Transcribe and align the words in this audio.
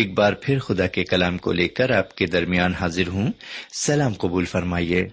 ایک 0.00 0.14
بار 0.14 0.32
پھر 0.32 0.58
خدا 0.58 0.86
کے 0.86 1.04
کلام 1.04 1.38
کو 1.38 1.52
لے 1.52 1.68
کر 1.68 1.90
آپ 1.90 2.14
کے 2.14 2.26
درمیان 2.26 2.74
حاضر 2.74 3.08
ہوں۔ 3.08 3.32
سلام 3.72 4.12
قبول 4.14 4.44
فرمائیے۔ 4.44 5.08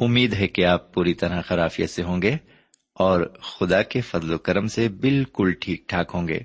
امید 0.00 0.34
ہے 0.34 0.48
کہ 0.48 0.64
آپ 0.64 0.94
پوری 0.94 1.14
طرح 1.14 1.40
خرافیت 1.40 1.90
سے 1.90 2.02
ہوں 2.02 2.22
گے 2.22 2.36
اور 2.94 3.38
خدا 3.42 3.82
کے 3.82 4.00
فضل 4.00 4.32
و 4.32 4.38
کرم 4.38 4.66
سے 4.66 4.88
بالکل 4.88 5.52
ٹھیک 5.60 5.88
ٹھاک 5.88 6.10
ہوں 6.14 6.28
گے۔ 6.28 6.40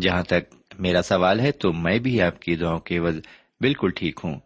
جہاں 0.00 0.22
تک 0.22 0.54
میرا 0.78 1.02
سوال 1.02 1.40
ہے 1.40 1.52
تو 1.52 1.72
میں 1.72 1.98
بھی 1.98 2.22
آپ 2.22 2.40
کی 2.42 2.56
دعاؤں 2.56 2.80
کے 2.80 2.98
وز 2.98 3.16
بالکل 3.60 3.90
ٹھیک 3.90 4.20
ہوں۔ 4.24 4.40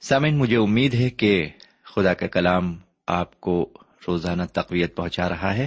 سامن 0.00 0.38
مجھے 0.38 0.56
امید 0.56 0.94
ہے 0.94 1.10
کہ 1.10 1.48
خدا 1.84 2.14
کا 2.14 2.26
کلام 2.26 2.76
آپ 3.06 3.40
کو 3.40 3.72
روزانہ 4.08 4.42
تقویت 4.52 4.96
پہنچا 4.96 5.28
رہا 5.28 5.56
ہے 5.56 5.64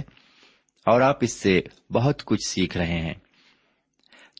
اور 0.86 1.00
آپ 1.00 1.18
اس 1.20 1.32
سے 1.32 1.60
بہت 1.90 2.24
کچھ 2.24 2.48
سیکھ 2.48 2.76
رہے 2.76 3.00
ہیں۔ 3.00 3.14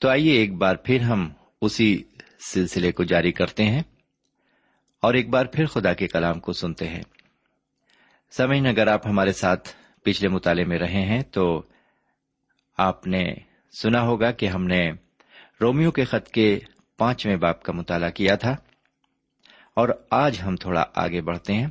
تو 0.00 0.08
آئیے 0.08 0.32
ایک 0.32 0.54
بار 0.54 0.76
پھر 0.76 1.00
ہم 1.00 1.30
اسی 1.60 2.02
سلسلے 2.40 2.92
کو 2.92 3.04
جاری 3.04 3.32
کرتے 3.32 3.64
ہیں 3.64 3.82
اور 5.02 5.14
ایک 5.14 5.28
بار 5.28 5.46
پھر 5.46 5.66
خدا 5.66 5.92
کے 5.92 6.06
کلام 6.06 6.40
کو 6.40 6.52
سنتے 6.52 6.88
ہیں۔ 6.88 7.02
سمعین 8.30 8.66
اگر 8.66 8.86
آپ 8.86 9.06
ہمارے 9.06 9.32
ساتھ 9.32 9.68
پچھلے 10.02 10.28
مطالعے 10.28 10.64
میں 10.64 10.78
رہے 10.78 11.00
ہیں 11.00 11.22
تو 11.22 11.62
آپ 12.78 13.06
نے 13.06 13.34
سنا 13.82 14.02
ہوگا 14.02 14.30
کہ 14.30 14.46
ہم 14.46 14.64
نے 14.64 14.90
رومیو 15.60 15.90
کے 15.90 16.04
خط 16.04 16.28
کے 16.28 16.58
پانچویں 16.98 17.36
باپ 17.36 17.62
کا 17.62 17.72
مطالعہ 17.72 18.10
کیا 18.10 18.34
تھا 18.34 18.56
اور 19.74 19.88
آج 20.10 20.40
ہم 20.46 20.56
تھوڑا 20.56 20.84
آگے 20.94 21.20
بڑھتے 21.20 21.52
ہیں 21.52 21.66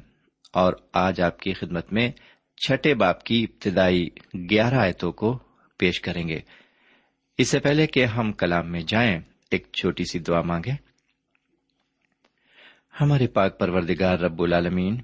اور 0.53 0.73
آج 0.93 1.21
آپ 1.21 1.39
کی 1.39 1.53
خدمت 1.53 1.93
میں 1.93 2.11
چھٹے 2.67 2.93
باپ 2.93 3.23
کی 3.23 3.43
ابتدائی 3.43 4.09
گیارہ 4.49 4.75
آیتوں 4.75 5.11
کو 5.11 5.39
پیش 5.77 6.01
کریں 6.01 6.27
گے۔ 6.27 6.39
اس 7.37 7.49
سے 7.49 7.59
پہلے 7.59 7.87
کہ 7.87 8.05
ہم 8.05 8.31
کلام 8.31 8.71
میں 8.71 8.79
جائیں، 8.79 9.19
ایک 9.51 9.67
چھوٹی 9.73 10.03
سی 10.11 10.19
دعا 10.19 10.41
مانگے 10.41 10.71
ہمارے 13.01 13.27
پاک 13.27 13.59
پروردگار 13.59 14.19
رب 14.19 14.41
العالمین، 14.41 15.01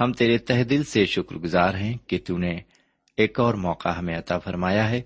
ہم 0.00 0.12
تیرے 0.12 0.38
تہ 0.38 0.64
دل 0.64 0.84
سے 0.84 1.06
شکر 1.06 1.36
گزار 1.36 1.74
ہیں 1.74 1.96
کہ 2.06 2.18
تو 2.26 2.38
نے 2.38 2.60
ایک 3.16 3.40
اور 3.40 3.54
موقع 3.54 3.88
ہمیں 3.88 4.18
عطا 4.18 4.38
فرمایا 4.38 4.90
ہے، 4.90 5.02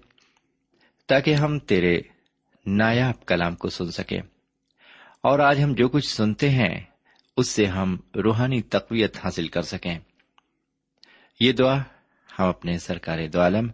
تاکہ 1.06 1.34
ہم 1.34 1.58
تیرے 1.58 2.00
نایاب 2.66 3.26
کلام 3.26 3.54
کو 3.54 3.69
سن 3.69 3.90
سکیں۔ 3.90 4.20
اور 5.22 5.38
آج 5.38 5.64
ہم 5.64 5.75
جو 5.75 5.88
کچھ 5.88 6.14
سنتے 6.14 6.50
ہیں، 6.50 6.81
اس 7.37 7.48
سے 7.48 7.66
ہم 7.66 7.96
روحانی 8.25 8.62
تقویت 8.62 9.16
حاصل 9.25 9.48
کر 9.48 9.62
سکیں۔ 9.62 9.98
یہ 11.40 11.52
دعا 11.52 11.78
ہم 12.38 12.44
اپنے 12.44 12.78
سرکار 12.78 13.19
دو 13.32 13.40
عالم 13.40 13.69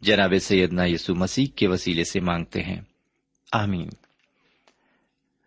جناب 0.00 0.34
سیدنا 0.40 0.84
یسو 0.84 1.14
مسیح 1.14 1.46
کے 1.56 1.68
وسیلے 1.68 2.04
سے 2.04 2.20
مانگتے 2.20 2.62
ہیں۔ 2.62 2.80
آمین۔ 3.52 3.88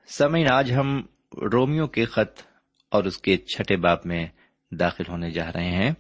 سمعین 0.08 0.52
آج 0.52 0.74
ہم 0.74 1.02
رومیو 1.54 1.88
کے 1.88 2.06
خط 2.06 2.42
اور 2.90 3.04
اس 3.04 3.18
کے 3.18 3.38
چھٹے 3.38 3.78
باپ 3.78 4.06
میں 4.06 4.28
داخل 4.72 5.04
ہونے 5.10 5.32
جا 5.32 5.52
رہے 5.52 5.72
ہیں۔ 5.72 5.92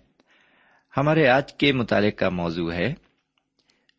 ہمارے 0.97 1.27
آج 1.27 1.53
کے 1.53 1.73
مطالعے 1.73 2.11
کا 2.11 2.29
موضوع 2.29 2.73
ہے، 2.73 2.93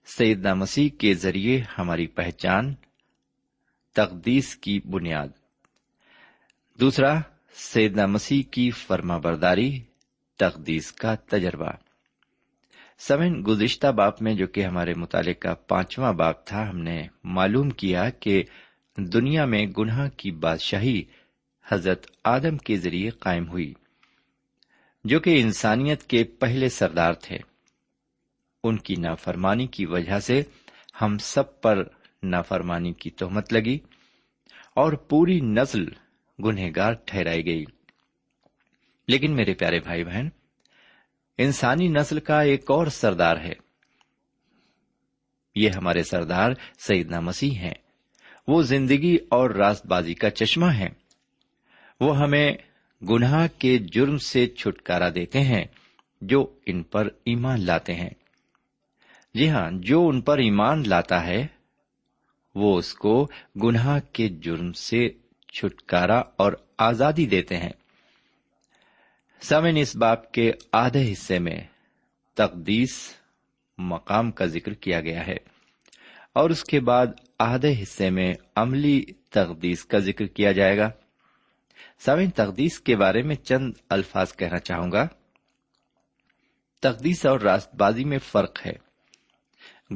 سیدنا 0.07 0.55
مسیح 0.55 0.89
کے 0.99 1.15
ذریعے 1.15 1.63
ہماری 1.79 2.07
پہچان، 2.07 2.75
تقدیس 3.95 4.57
کی 4.57 4.81
بنیاد۔ 4.81 5.29
دوسرا، 6.81 7.15
سیدنا 7.53 8.07
مسیح 8.07 8.43
کی 8.51 8.71
فرما 8.71 9.19
برداری، 9.19 9.83
تقدیس 10.39 10.93
کا 10.93 11.15
تجربہ۔ 11.15 11.71
سمن 12.99 13.43
گزشتہ 13.47 13.87
باپ 13.87 14.23
میں 14.23 14.35
جو 14.35 14.47
کہ 14.47 14.65
ہمارے 14.65 14.95
مطالعے 14.95 15.35
کا 15.35 15.55
پانچواں 15.55 16.13
باپ 16.13 16.47
تھا، 16.47 16.71
ہم 16.71 16.79
نے 16.79 17.07
معلوم 17.25 17.71
کیا 17.71 18.11
کہ 18.11 18.43
دنیا 18.97 19.45
میں 19.45 19.67
گناہ 19.79 20.09
کی 20.17 20.31
بادشاہی 20.31 21.03
حضرت 21.69 22.07
آدم 22.25 22.57
کے 22.57 22.77
ذریعے 22.77 23.11
قائم 23.11 23.49
ہوئی، 23.49 23.75
جو 25.05 25.21
کہ 25.21 25.41
انسانیت 25.41 26.03
کے 26.03 26.25
پہلے 26.25 26.69
سردار 26.69 27.13
تھے۔ 27.13 27.39
ان 28.65 28.77
کی 28.77 28.95
نافرمانی 28.95 29.67
کی 29.67 29.87
وجہ 29.87 30.21
سے 30.21 30.43
ہم 31.03 31.19
سب 31.19 31.61
پر 31.61 31.85
نافرمانی 32.23 32.93
کی 32.93 33.11
تہمت 33.11 33.53
لگی 33.53 33.79
اور 34.75 34.93
پوری 34.93 35.41
نسل 35.41 35.85
گنہگار 36.45 36.93
ٹھہرائی 36.93 37.47
گئی۔ 37.47 37.65
لیکن 39.09 39.37
میرے 39.37 39.55
پیارے 39.55 39.81
بھائی 39.81 40.05
بہن 40.05 40.29
انسانی 41.39 41.89
نسل 41.89 42.21
کا 42.21 42.41
ایک 42.41 42.71
اور 42.71 42.87
سردار 42.87 43.37
ہے۔ 43.37 43.53
یہ 45.55 45.71
ہمارے 45.71 46.03
سردار 46.03 46.51
سیدنا 46.79 47.21
مسیح 47.21 47.51
ہیں۔ 47.51 47.75
وہ 48.49 48.63
زندگی 48.63 49.17
اور 49.29 49.51
راست 49.51 49.87
بازی 49.87 50.15
کا 50.15 50.31
چشمہ 50.31 50.67
ہے 50.67 50.87
وہ 52.01 52.19
ہمیں 52.19 52.53
گناہ 53.11 53.47
کے 53.59 53.79
جرم 53.79 54.19
سے 54.19 54.47
چھٹکارا 54.47 55.09
دیتے 55.15 55.41
ہیں 55.41 55.65
جو 56.23 56.59
ان 56.67 56.83
پر 56.83 57.09
ایمان 57.25 57.61
لاتے 57.61 57.95
ہیں۔ 57.95 58.11
جی 59.35 59.51
ہاں 59.51 59.71
جو 59.73 60.09
ان 60.09 60.21
پر 60.21 60.39
ایمان 60.39 60.83
لاتا 60.87 61.27
ہے، 61.27 61.47
وہ 62.55 62.79
اس 62.79 62.95
کو 62.95 63.29
گناہ 63.65 64.01
کے 64.13 64.29
جرم 64.29 64.73
سے 64.73 65.09
چھٹکارا 65.53 66.19
اور 66.19 66.53
آزادی 66.79 67.27
دیتے 67.27 67.57
ہیں۔ 67.57 67.73
سمن 69.41 69.77
اس 69.77 69.97
باپ 69.97 70.33
کے 70.33 70.53
آدھے 70.73 71.13
حصے 71.13 71.39
میں 71.39 71.61
تقدیس 72.35 73.15
مقام 73.79 74.31
کا 74.31 74.45
ذکر 74.45 74.73
کیا 74.73 75.01
گیا 75.01 75.27
ہے 75.27 75.37
اور 76.33 76.51
اس 76.51 76.65
کے 76.65 76.81
بعد 76.81 77.07
آدھے 77.39 77.83
حصے 77.83 78.11
میں 78.11 78.35
عملی 78.57 79.05
تقدیس 79.31 79.85
کا 79.85 79.99
ذکر 79.99 80.27
کیا 80.27 80.53
جائے 80.53 80.79
گا۔ 80.79 80.91
سوئن 81.99 82.31
تقدیس 82.31 82.81
کے 82.81 82.97
بارے 82.97 83.23
میں 83.23 83.35
چند 83.35 83.73
الفاظ 83.89 84.37
کہنا 84.37 84.59
چاہوں 84.59 84.93
گا۔ 84.93 85.07
تقدیس 86.81 87.27
اور 87.27 87.41
راست 87.41 87.75
بازی 87.75 88.05
میں 88.05 88.19
فرق 88.19 88.67
ہے۔ 88.67 88.73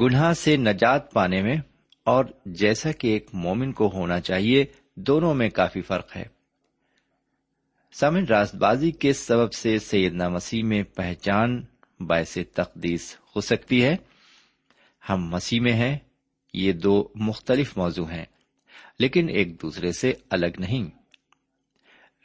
گناہ 0.00 0.32
سے 0.32 0.56
نجات 0.56 1.12
پانے 1.12 1.42
میں 1.42 1.56
اور 2.04 2.24
جیسا 2.46 2.92
کہ 2.92 3.08
ایک 3.08 3.30
مومن 3.32 3.72
کو 3.72 3.90
ہونا 3.92 4.20
چاہیے، 4.20 4.64
دونوں 4.94 5.34
میں 5.34 5.50
کافی 5.50 5.80
فرق 5.80 6.16
ہے۔ 6.16 6.24
سامن 7.92 8.24
راست 8.24 8.54
بازی 8.54 8.90
کے 8.90 9.12
سبب 9.12 9.52
سے 9.52 9.78
سیدنا 9.78 10.28
مسیح 10.28 10.62
میں 10.64 10.82
پہچان 10.82 11.64
باعث 12.00 12.38
تقدیس 12.54 13.16
ہو 13.36 13.40
سکتی 13.40 13.84
ہے۔ 13.84 13.96
ہم 15.08 15.28
مسیح 15.28 15.60
میں 15.60 15.72
ہیں، 15.72 15.98
یہ 16.54 16.72
دو 16.72 17.08
مختلف 17.14 17.76
موضوع 17.76 18.10
ہیں، 18.10 18.24
لیکن 18.98 19.28
ایک 19.28 19.62
دوسرے 19.62 19.92
سے 19.92 20.12
الگ 20.30 20.46
نہیں۔ 20.58 20.90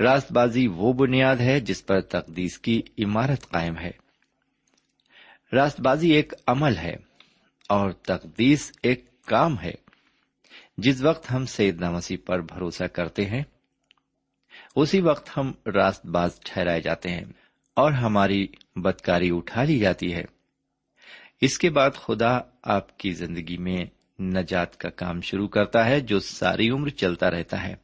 راست 0.01 0.31
بازی 0.31 0.67
وہ 0.67 0.93
بنیاد 0.93 1.35
ہے 1.35 1.59
جس 1.59 1.85
پر 1.85 2.01
تقدیس 2.01 2.57
کی 2.57 2.81
عمارت 2.99 3.49
قائم 3.49 3.77
ہے۔ 3.77 3.91
راست 5.53 5.81
بازی 5.81 6.09
ایک 6.09 6.33
عمل 6.47 6.77
ہے 6.77 6.95
اور 7.69 7.91
تقدیس 7.91 8.71
ایک 8.83 9.21
کام 9.21 9.59
ہے۔ 9.59 9.73
جس 10.77 11.01
وقت 11.01 11.31
ہم 11.31 11.45
سیدنا 11.45 11.91
مسیح 11.91 12.17
پر 12.25 12.41
بھروسہ 12.41 12.83
کرتے 12.83 13.25
ہیں 13.25 13.43
اسی 14.75 15.01
وقت 15.01 15.37
ہم 15.37 15.51
راست 15.65 16.05
باز 16.05 16.39
ٹھہرائے 16.39 16.81
جاتے 16.81 17.09
ہیں 17.09 17.25
اور 17.73 17.91
ہماری 17.91 18.47
بدکاری 18.75 19.29
اٹھا 19.31 19.63
لی 19.63 19.79
جاتی 19.79 20.13
ہے۔ 20.13 20.23
اس 21.41 21.57
کے 21.57 21.69
بعد 21.69 21.91
خدا 21.95 22.39
آپ 22.63 22.99
کی 22.99 23.11
زندگی 23.11 23.57
میں 23.57 23.85
نجات 24.21 24.77
کا 24.77 24.89
کام 24.89 25.21
شروع 25.21 25.47
کرتا 25.47 25.85
ہے 25.85 25.99
جو 25.99 26.19
ساری 26.19 26.69
عمر 26.69 26.89
چلتا 26.89 27.31
رہتا 27.31 27.67
ہے۔ 27.67 27.75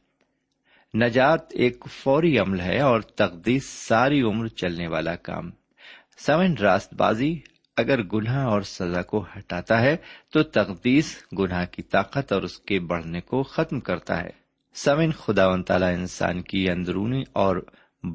نجات 0.94 1.40
ایک 1.50 1.84
فوری 1.90 2.38
عمل 2.38 2.60
ہے 2.60 2.80
اور 2.80 3.00
تقدیس 3.00 3.64
ساری 3.64 4.22
عمر 4.22 4.46
چلنے 4.46 4.86
والا 4.86 5.16
کام۔ 5.16 5.50
سمن 6.18 6.56
راست 6.56 6.94
بازی 6.94 7.38
اگر 7.76 8.02
گناہ 8.02 8.46
اور 8.46 8.62
سزا 8.62 9.02
کو 9.02 9.26
ہٹاتا 9.36 9.80
ہے 9.80 9.96
تو 10.30 10.42
تقدیس 10.42 11.22
گناہ 11.38 11.64
کی 11.66 11.82
طاقت 11.82 12.32
اور 12.32 12.42
اس 12.42 12.58
کے 12.58 12.80
بڑھنے 12.80 13.20
کو 13.20 13.42
ختم 13.42 13.80
کرتا 13.80 14.22
ہے۔ 14.22 14.43
سمن 14.74 15.12
خدا 15.12 15.48
و 15.48 15.62
تعالی 15.62 15.84
انسان 15.84 16.42
کی 16.42 16.70
اندرونی 16.70 17.22
اور 17.32 17.56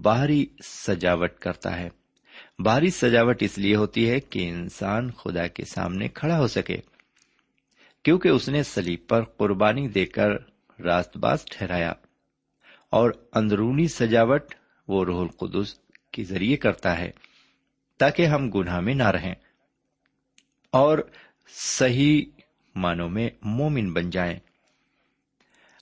باہری 0.01 0.45
سجاوٹ 0.63 1.33
کرتا 1.33 1.79
ہے۔ 1.79 1.89
باہری 2.59 2.89
سجاوٹ 2.89 3.43
اس 3.43 3.57
لیے 3.57 3.75
ہوتی 3.75 4.09
ہے 4.09 4.19
کہ 4.19 4.49
انسان 4.49 5.11
خدا 5.11 5.47
کے 5.47 5.65
سامنے 5.65 6.07
کھڑا 6.07 6.39
ہو 6.39 6.47
سکے، 6.47 6.77
کیونکہ 8.03 8.27
اس 8.27 8.49
نے 8.49 8.63
سلیب 8.63 8.99
پر 9.07 9.23
قربانی 9.23 9.87
دے 9.87 10.05
کر 10.05 10.29
راست 10.81 11.17
باز 11.17 11.45
ٹھہرایا۔ 11.45 11.93
اور 12.89 13.11
اندرونی 13.33 13.87
سجاوٹ 13.87 14.43
وہ 14.87 15.05
روح 15.05 15.21
القدس 15.21 15.73
کے 16.11 16.23
ذریعے 16.23 16.57
کرتا 16.57 16.97
ہے، 16.97 17.11
تاکہ 17.97 18.25
ہم 18.25 18.51
گناہ 18.51 18.79
میں 18.79 18.93
نہ 18.93 19.09
رہیں۔ 19.09 19.35
اور 20.71 20.99
صحیح 21.47 22.21
معنوں 22.75 23.09
میں 23.09 23.29
مومن 23.41 23.93
بن 23.93 24.09
جائیں۔ 24.09 24.39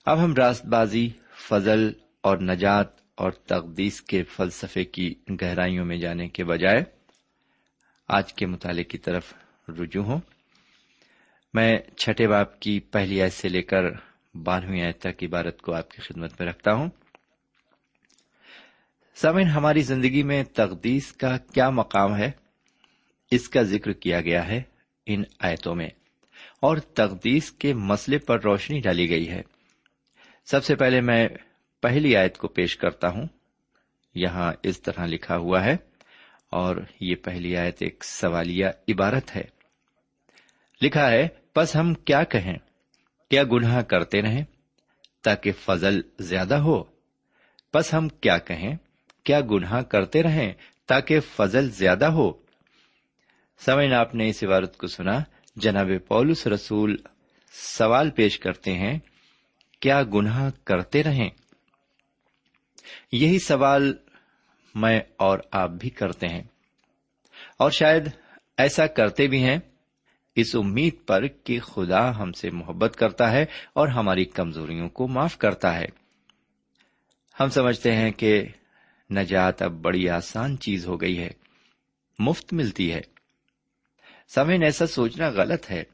اب 0.08 0.24
ہم 0.24 0.34
راست 0.34 0.66
بازی 0.66 1.10
فضل 1.34 1.92
اور 2.20 2.38
نجات 2.38 2.86
اور 3.14 3.30
تقدیس 3.30 4.00
کے 4.02 4.22
فلسفے 4.22 4.84
کی 4.84 5.14
گہرائیوں 5.42 5.84
میں 5.84 5.96
جانے 5.96 6.28
کے 6.28 6.44
بجائے 6.44 6.84
آج 8.08 8.34
کے 8.34 8.46
مطالعے 8.46 8.84
کی 8.84 8.98
طرف 8.98 9.34
رجوع 9.68 10.04
ہوں۔ 10.04 10.20
میں 11.54 11.78
چھٹے 11.96 12.28
باپ 12.28 12.60
کی 12.60 12.80
پہلی 12.80 13.22
ایس 13.22 13.34
سے 13.34 13.48
لے 13.48 13.62
کر 13.62 13.84
بارہویں 14.34 14.82
آیت 14.82 14.98
تک 14.98 15.24
عبارت 15.24 15.62
کو 15.62 15.74
آپ 15.74 15.90
کی 15.90 16.02
خدمت 16.02 16.40
میں 16.40 16.48
رکھتا 16.48 16.72
ہوں۔ 16.72 16.90
سمن 19.14 19.46
ہماری 19.46 19.82
زندگی 19.82 20.22
میں 20.22 20.44
تقدیس 20.44 21.12
کا 21.12 21.38
کیا 21.38 21.70
مقام 21.70 22.16
ہے؟ 22.16 22.30
اس 23.30 23.48
کا 23.48 23.62
ذکر 23.62 23.92
کیا 23.92 24.20
گیا 24.20 24.48
ہے 24.48 24.62
ان 25.06 25.22
آیتوں 25.38 25.74
میں 25.74 25.88
اور 26.60 26.76
تقدیس 26.76 27.52
کے 27.52 27.74
مسئلے 27.74 28.18
پر 28.18 28.40
روشنی 28.40 28.80
ڈالی 28.80 29.10
گئی 29.10 29.28
ہے۔ 29.28 29.42
سب 30.50 30.64
سے 30.64 30.76
پہلے 30.76 31.00
میں 31.00 31.28
پہلی 31.82 32.16
آیت 32.16 32.38
کو 32.38 32.48
پیش 32.48 32.76
کرتا 32.76 33.08
ہوں۔ 33.08 33.26
یہاں 34.14 34.52
اس 34.62 34.82
طرح 34.82 35.06
لکھا 35.06 35.36
ہوا 35.36 35.64
ہے، 35.64 35.76
اور 36.50 36.76
یہ 37.00 37.14
پہلی 37.14 37.56
آیت 37.56 37.76
ایک 37.80 38.04
سوالیہ 38.04 38.66
عبارت 38.88 39.36
ہے۔ 39.36 39.44
لکھا 40.82 41.10
ہے 41.10 41.28
بس 41.56 41.76
ہم 41.76 41.94
کیا 41.94 42.24
کہیں؟ 42.24 42.54
کیا 43.30 43.44
گناہ 43.44 43.82
کرتے 43.82 44.22
رہیں 44.22 44.44
تاکہ 45.22 45.52
فضل 45.52 46.00
زیادہ 46.18 46.54
ہو؟ 46.54 46.84
بس 47.74 47.94
ہم 47.94 48.08
کیا 48.08 48.38
کہیں؟ 48.38 48.76
کیا 49.24 49.40
گناہ 49.40 49.82
کرتے 49.82 50.22
رہیں 50.22 50.52
تاکہ 50.86 51.20
فضل 51.20 51.70
زیادہ 51.70 52.06
ہو؟ 52.06 52.32
سمن 53.58 53.92
آپ 53.92 54.14
نے 54.14 54.28
اس 54.28 54.44
عبارت 54.44 54.76
کو 54.76 54.86
سنا۔ 54.86 55.18
جناب 55.56 55.90
پولس 56.08 56.46
رسول 56.46 56.96
سوال 57.52 58.10
پیش 58.10 58.38
کرتے 58.38 58.72
ہیں 58.74 58.98
کیا 59.80 60.02
گناہ 60.02 60.50
کرتے 60.64 61.02
رہیں؟ 61.02 61.30
یہی 63.12 63.38
سوال 63.38 63.94
میں 64.74 65.00
اور 65.16 65.38
آپ 65.50 65.70
بھی 65.70 65.90
کرتے 65.90 66.28
ہیں۔ 66.28 66.42
اور 67.58 67.70
شاید 67.70 68.10
ایسا 68.56 68.86
کرتے 68.86 69.26
بھی 69.26 69.44
ہیں۔ 69.44 69.58
اس 70.34 70.56
امید 70.56 70.94
پر 71.06 71.26
کہ 71.26 71.60
خدا 71.60 72.16
ہم 72.18 72.32
سے 72.32 72.50
محبت 72.50 72.96
کرتا 72.96 73.32
ہے 73.32 73.42
اور 73.72 73.88
ہماری 73.88 74.24
کمزوریوں 74.24 74.88
کو 74.88 75.08
معاف 75.08 75.38
کرتا 75.38 75.76
ہے۔ 75.76 75.86
ہم 77.40 77.48
سمجھتے 77.48 77.96
ہیں 77.96 78.10
کہ 78.10 78.44
نجات 79.10 79.62
اب 79.62 79.72
بڑی 79.72 80.08
آسان 80.08 80.58
چیز 80.58 80.86
ہو 80.86 81.00
گئی 81.00 81.18
ہے۔ 81.18 81.30
مفت 82.18 82.52
ملتی 82.52 82.92
ہے۔ 82.92 83.00
سمین 84.28 84.62
ایسا 84.62 84.86
سوچنا 84.86 85.28
غلط 85.28 85.70
ہے۔ 85.70 85.84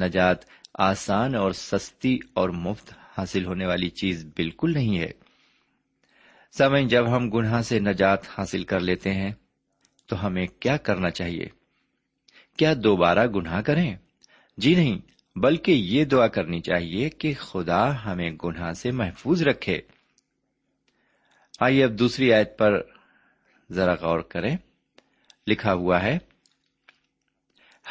نجات 0.00 0.36
آسان 0.78 1.34
اور 1.34 1.52
سستی 1.52 2.18
اور 2.34 2.48
مفت 2.48 2.92
حاصل 3.18 3.44
ہونے 3.44 3.66
والی 3.66 3.90
چیز 3.90 4.24
بالکل 4.36 4.72
نہیں 4.72 4.98
ہے۔ 4.98 5.10
سمے 6.58 6.84
جب 6.84 7.16
ہم 7.16 7.30
گناہ 7.30 7.62
سے 7.62 7.80
نجات 7.80 8.18
حاصل 8.38 8.64
کر 8.64 8.80
لیتے 8.80 9.14
ہیں، 9.14 9.32
تو 10.06 10.26
ہمیں 10.26 10.46
کیا 10.46 10.76
کرنا 10.76 11.10
چاہیے؟ 11.10 11.46
کیا 12.56 12.74
دوبارہ 12.84 13.26
گناہ 13.26 13.60
کریں؟ 13.60 13.96
جی 14.56 14.74
نہیں، 14.74 14.98
بلکہ 15.36 15.72
یہ 15.72 16.04
دعا 16.04 16.26
کرنی 16.26 16.60
چاہیے 16.60 17.10
کہ 17.10 17.34
خدا 17.34 18.04
ہمیں 18.04 18.30
گناہ 18.44 18.72
سے 18.72 18.90
محفوظ 18.90 19.42
رکھے۔ 19.42 19.80
آئیے 21.60 21.84
اب 21.84 21.98
دوسری 21.98 22.32
آیت 22.32 22.58
پر 22.58 22.82
ذرا 23.72 23.94
غور 23.94 24.20
کریں۔ 24.20 24.56
لکھا 25.46 25.72
ہوا 25.72 26.02
ہے، 26.02 26.18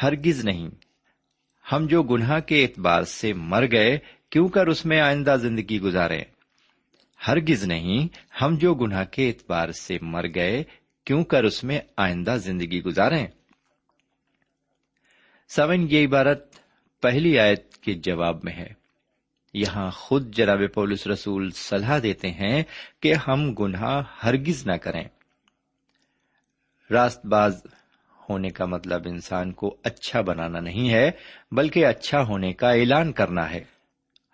ہرگز 0.02 0.44
نہیں 0.44 0.87
ہم 1.72 1.86
جو 1.86 2.02
گناہ 2.02 2.40
کے 2.40 2.62
اعتبار 2.64 3.02
سے 3.02 3.32
مر 3.32 3.64
گئے، 3.72 3.98
کیوں 4.30 4.48
کر 4.48 4.66
اس 4.66 4.86
میں 4.86 5.00
آئندہ 5.00 5.36
زندگی 5.40 5.80
گزارے؟ 5.80 6.20
ہرگز 7.28 7.64
نہیں، 7.64 8.08
ہم 8.42 8.56
جو 8.56 8.74
گناہ 8.74 9.04
کے 9.04 9.28
اعتبار 9.28 9.72
سے 9.72 9.98
مر 10.02 10.24
گئے، 10.34 10.64
کیوں 11.04 11.24
کر 11.24 11.44
اس 11.44 11.64
میں 11.64 11.80
آئندہ 11.96 12.36
زندگی 12.40 12.82
گزارے 12.82 13.26
سون 15.48 15.86
یہ 15.90 16.06
عبارت 16.06 16.54
پہلی 17.00 17.38
آیت 17.38 17.76
کے 17.76 17.94
جواب 17.94 18.44
میں 18.44 18.52
ہے۔ 18.52 18.72
یہاں 19.54 19.90
خود 19.90 20.34
جناب 20.34 20.60
پولس 20.74 21.06
رسول 21.06 21.50
صلاح 21.50 21.98
دیتے 22.02 22.30
ہیں 22.30 22.62
کہ 23.00 23.14
ہم 23.14 23.54
گناہ 23.54 24.02
ہرگز 24.24 24.66
نہ 24.66 24.72
کریں۔ 24.72 25.04
راست 26.90 27.26
باز 27.26 27.62
ہونے 28.28 28.50
کا 28.50 28.64
مطلب 28.64 29.02
انسان 29.06 29.52
کو 29.52 29.76
اچھا 29.82 30.20
بنانا 30.20 30.60
نہیں 30.60 30.90
ہے، 30.90 31.10
بلکہ 31.52 31.86
اچھا 31.86 32.22
ہونے 32.22 32.52
کا 32.52 32.70
اعلان 32.70 33.12
کرنا 33.12 33.50
ہے۔ 33.50 33.64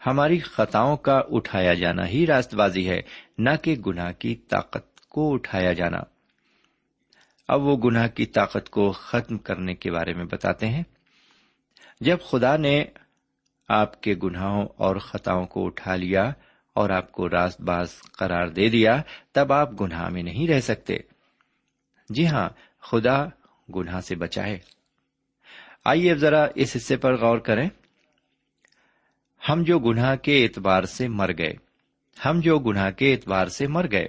ہماری 0.07 0.39
خطاؤں 0.39 0.97
کا 0.97 1.23
اٹھایا 1.31 1.75
جانا 1.75 2.09
ہی 2.09 2.27
راست 2.27 2.55
بازی 2.55 2.89
ہے، 2.89 3.03
نہ 3.39 3.51
کہ 3.63 3.77
گناہ 3.87 4.13
کی 4.13 4.35
طاقت 4.35 5.01
کو 5.01 5.35
اٹھایا 5.35 5.73
جانا۔ 5.73 5.99
اب 7.49 7.63
وہ 7.63 7.77
گناہ 7.77 8.09
کی 8.09 8.27
طاقت 8.27 8.71
کو 8.71 8.93
ختم 8.93 9.39
کرنے 9.39 9.75
کے 9.75 9.91
بارے 9.91 10.15
میں 10.15 10.25
بتاتے 10.25 10.67
ہیں۔ 10.67 10.83
جب 12.01 12.17
خدا 12.31 12.57
نے 12.57 12.85
آپ 13.69 14.03
کے 14.03 14.15
گناہوں 14.23 14.67
اور 14.77 14.97
خطاؤں 14.97 15.47
کو 15.47 15.67
اٹھا 15.67 15.97
لیا 15.97 16.33
اور 16.73 16.91
آپ 16.91 17.13
کو 17.13 17.29
راست 17.29 17.61
باز 17.61 18.03
قرار 18.13 18.49
دے 18.49 18.69
دیا، 18.69 19.03
تب 19.33 19.53
آپ 19.53 19.81
گناہ 19.81 20.09
میں 20.09 20.23
نہیں 20.23 20.49
رہ 20.49 20.61
سکتے۔ 20.61 20.97
جی 22.11 22.27
ہاں 22.27 22.49
خدا 22.81 23.25
گناہ 23.69 24.01
سے 24.01 24.15
بچائے 24.15 24.59
آئیے 25.85 26.11
اب 26.11 26.17
ذرا 26.17 26.47
اس 26.55 26.77
حصے 26.77 26.97
پر 26.97 27.17
غور 27.17 27.39
کریں۔ 27.39 27.69
ہم 29.49 29.63
جو 29.63 29.79
گناہ 29.79 30.17
کے 30.17 30.45
اعتبار 30.45 30.83
سے 30.83 31.09
مر 31.09 31.31
گئے، 31.39 31.55
ہم 32.25 32.41
جو 32.41 32.59
گناہ 32.59 32.91
کے 32.91 33.13
اعتبار 33.13 33.47
سے 33.47 33.67
مر 33.67 33.87
گئے۔ 33.91 34.07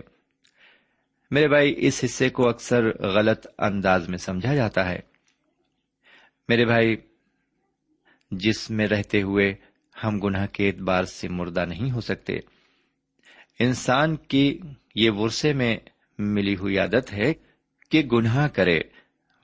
میرے 1.31 1.47
بھائی، 1.47 1.75
اس 1.77 2.01
حصے 2.05 2.29
کو 2.29 2.49
اکثر 2.49 2.97
غلط 2.99 3.47
انداز 3.59 4.09
میں 4.09 4.17
سمجھا 4.17 4.55
جاتا 4.55 4.89
ہے۔ 4.89 4.99
میرے 6.49 6.65
بھائی، 6.65 6.95
جس 8.31 8.71
میں 8.71 8.87
رہتے 8.87 9.21
ہوئے 9.21 9.55
ہم 10.03 10.19
گناہ 10.19 10.47
کے 10.47 10.67
اعتبار 10.67 11.03
سے 11.03 11.27
مردہ 11.27 11.65
نہیں 11.65 11.91
ہو 11.91 12.01
سکتے، 12.01 12.33
انسان 13.59 14.15
کی 14.15 14.59
یہ 14.95 15.11
ورثے 15.11 15.53
میں 15.53 15.77
ملی 16.19 16.55
ہوئی 16.55 16.77
عادت 16.77 17.13
ہے 17.13 17.33
کہ 17.89 18.01
گناہ 18.01 18.47
کرے۔ 18.47 18.79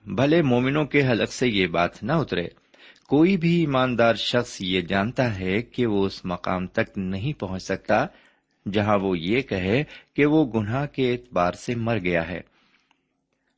بھلے 0.06 0.42
مومنوں 0.42 0.84
کے 0.84 1.06
حلق 1.06 1.32
سے 1.32 1.48
یہ 1.48 1.66
بات 1.66 2.02
نہ 2.02 2.12
اترے۔ 2.12 2.48
کوئی 3.08 3.36
بھی 3.36 3.60
ایماندار 3.60 4.14
شخص 4.14 4.56
یہ 4.60 4.80
جانتا 4.80 5.38
ہے 5.38 5.62
کہ 5.62 5.86
وہ 5.86 6.06
اس 6.06 6.24
مقام 6.24 6.66
تک 6.66 6.98
نہیں 6.98 7.40
پہنچ 7.40 7.62
سکتا، 7.62 8.06
جہاں 8.72 8.98
وہ 8.98 9.18
یہ 9.18 9.40
کہے 9.40 9.84
کہ 10.14 10.26
وہ 10.26 10.52
گناہ 10.54 10.86
کے 10.86 11.12
اعتبار 11.12 11.52
سے 11.52 11.74
مر 11.74 11.98
گیا 11.98 12.28
ہے۔ 12.28 12.40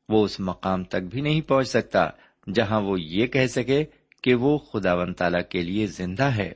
وہ 0.08 0.24
اس 0.24 0.40
مقام 0.40 0.84
تک 0.84 1.02
بھی 1.10 1.20
نہیں 1.20 1.40
پہنچ 1.40 1.68
سکتا، 1.68 2.08
جہاں 2.54 2.80
وہ 2.80 3.00
یہ 3.00 3.26
کہہ 3.26 3.46
سکے 3.46 3.84
کہ 4.22 4.34
وہ 4.34 4.58
خدا 4.58 4.94
و 4.94 5.12
تعالی 5.12 5.38
کے 5.50 5.62
لیے 5.62 5.86
زندہ 5.86 6.24
ہے۔ 6.24 6.52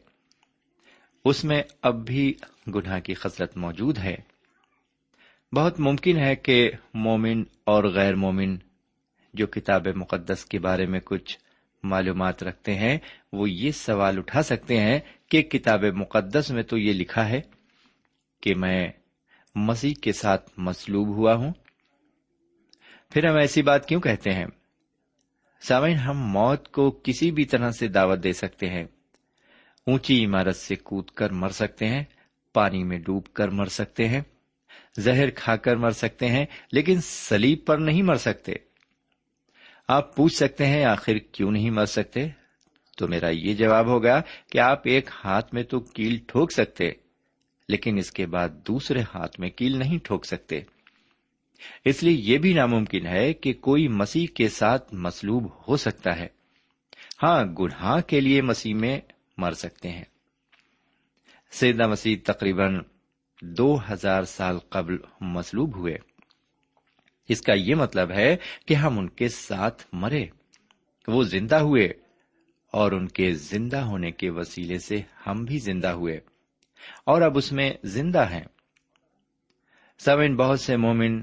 اس 1.25 1.45
میں 1.45 1.62
اب 1.83 2.07
بھی 2.07 2.35
گناہ 2.75 3.00
کی 3.00 3.14
خسرت 3.14 3.57
موجود 3.57 3.99
ہے۔ 3.99 4.16
بہت 5.52 5.80
ممکن 5.80 6.18
ہے 6.18 6.37
کہ 6.37 6.71
مومن 6.95 7.45
اور 7.64 7.85
غیر 7.85 8.14
مومن 8.14 8.57
جو 9.35 9.47
کتاب 9.47 9.87
مقدس 9.94 10.44
کے 10.44 10.58
بارے 10.58 10.87
میں 10.87 11.00
کچھ 11.04 11.38
معلومات 11.82 12.42
رکھتے 12.42 12.75
ہیں، 12.75 12.99
وہ 13.32 13.50
یہ 13.50 13.70
سوال 13.70 14.18
اٹھا 14.18 14.42
سکتے 14.42 14.80
ہیں 14.80 15.00
کہ 15.30 15.42
کتاب 15.42 15.85
مقدس 15.85 16.50
میں 16.50 16.62
تو 16.62 16.78
یہ 16.78 16.92
لکھا 16.92 17.28
ہے 17.28 17.40
کہ 18.42 18.54
میں 18.54 18.88
مسیح 19.54 19.94
کے 20.02 20.12
ساتھ 20.12 20.50
مسلوب 20.56 21.08
ہوا 21.08 21.35
ہوں۔ 21.35 21.52
پھر 23.11 23.25
ہم 23.25 23.37
ایسی 23.37 23.62
بات 23.62 23.88
کیوں 23.88 24.00
کہتے 24.00 24.30
ہیں؟ 24.30 24.47
سامعین، 25.61 25.97
ہم 25.97 26.18
موت 26.18 26.68
کو 26.68 26.90
کسی 26.90 27.30
بھی 27.30 27.44
طرح 27.44 27.70
سے 27.70 27.88
دعوت 27.88 28.25
دے 28.25 28.32
سکتے 28.32 28.66
ہیں۔ 28.68 28.85
اونچی 29.87 30.25
عمارت 30.25 30.56
سے 30.56 30.76
کود 30.76 31.11
کر 31.11 31.30
مر 31.30 31.49
سکتے 31.49 31.87
ہیں، 31.87 32.04
پانی 32.52 32.85
میں 32.85 32.99
ڈوب 32.99 33.26
کر 33.26 33.49
مر 33.49 33.66
سکتے 33.66 34.08
ہیں، 34.08 34.20
زہر 34.99 35.30
کھا 35.30 35.56
کر 35.56 35.76
مر 35.76 35.90
سکتے 35.90 36.26
ہیں، 36.26 36.47
لیکن 36.73 37.00
سلیب 37.00 37.58
پر 37.66 37.78
نہیں 37.78 38.02
مر 38.02 38.14
سکتے۔ 38.14 38.68
آپ 39.88 40.16
پوچھ 40.16 40.35
سکتے 40.35 40.66
ہیں 40.66 40.85
آخر 40.85 41.18
کیوں 41.18 41.50
نہیں 41.50 41.71
مر 41.71 41.85
سکتے؟ 41.85 42.28
تو 42.99 43.09
میرا 43.09 43.28
یہ 43.28 43.54
جواب 43.54 43.87
ہوگا 43.87 44.21
کہ 44.52 44.59
آپ 44.59 44.80
ایک 44.85 45.11
ہاتھ 45.25 45.54
میں 45.54 45.62
تو 45.62 45.80
کیل 45.80 46.18
ٹھوک 46.26 46.52
سکتے، 46.52 46.90
لیکن 47.68 47.99
اس 47.99 48.11
کے 48.11 48.26
بعد 48.26 48.49
دوسرے 48.49 49.00
ہاتھ 49.14 49.40
میں 49.40 49.50
کیل 49.50 49.78
نہیں 49.78 49.99
ٹھوک 50.04 50.25
سکتے۔ 50.25 50.61
اس 51.85 52.02
لیے 52.02 52.16
یہ 52.21 52.38
بھی 52.38 52.52
ناممکن 52.52 53.07
ہے 53.07 53.33
کہ 53.33 53.52
کوئی 53.52 53.88
مسیح 53.88 54.26
کے 54.35 54.49
ساتھ 54.49 54.95
مسلوب 54.95 55.68
ہو 55.68 55.76
سکتا 55.76 56.16
ہے۔ 56.16 56.26
ہاں 57.23 57.45
گناہ 57.45 58.00
کے 58.00 58.21
لیے 58.21 58.42
مسیح 58.42 58.75
میں 58.75 59.00
مر 59.38 59.52
سکتے 59.52 59.88
ہیں۔ 59.88 60.04
سیدہ 61.50 61.87
مسیح 61.87 62.16
تقریباً 62.25 62.80
دو 63.42 63.78
ہزار 63.90 64.23
سال 64.23 64.59
قبل 64.59 64.97
مسلوب 65.21 65.76
ہوئے۔ 65.76 65.97
اس 67.28 67.40
کا 67.40 67.52
یہ 67.54 67.75
مطلب 67.75 68.11
ہے 68.11 68.37
کہ 68.66 68.75
ہم 68.75 68.99
ان 68.99 69.08
کے 69.08 69.28
ساتھ 69.28 69.87
مرے۔ 69.92 70.26
وہ 71.08 71.25
زندہ 71.25 71.56
ہوئے 71.56 71.87
اور 72.73 72.92
ان 72.92 73.08
کے 73.08 73.32
زندہ 73.32 73.80
ہونے 73.80 74.11
کے 74.11 74.30
وسیلے 74.30 74.78
سے 74.78 75.02
ہم 75.26 75.44
بھی 75.44 75.58
زندہ 75.58 75.88
ہوئے 75.88 76.20
اور 77.04 77.23
اب 77.23 77.37
اس 77.37 77.52
میں 77.52 77.73
زندہ 77.85 78.30
ہیں۔ 78.30 78.44
سب 79.99 80.16
بہت 80.38 80.61
سے 80.61 80.76
مومن 80.76 81.20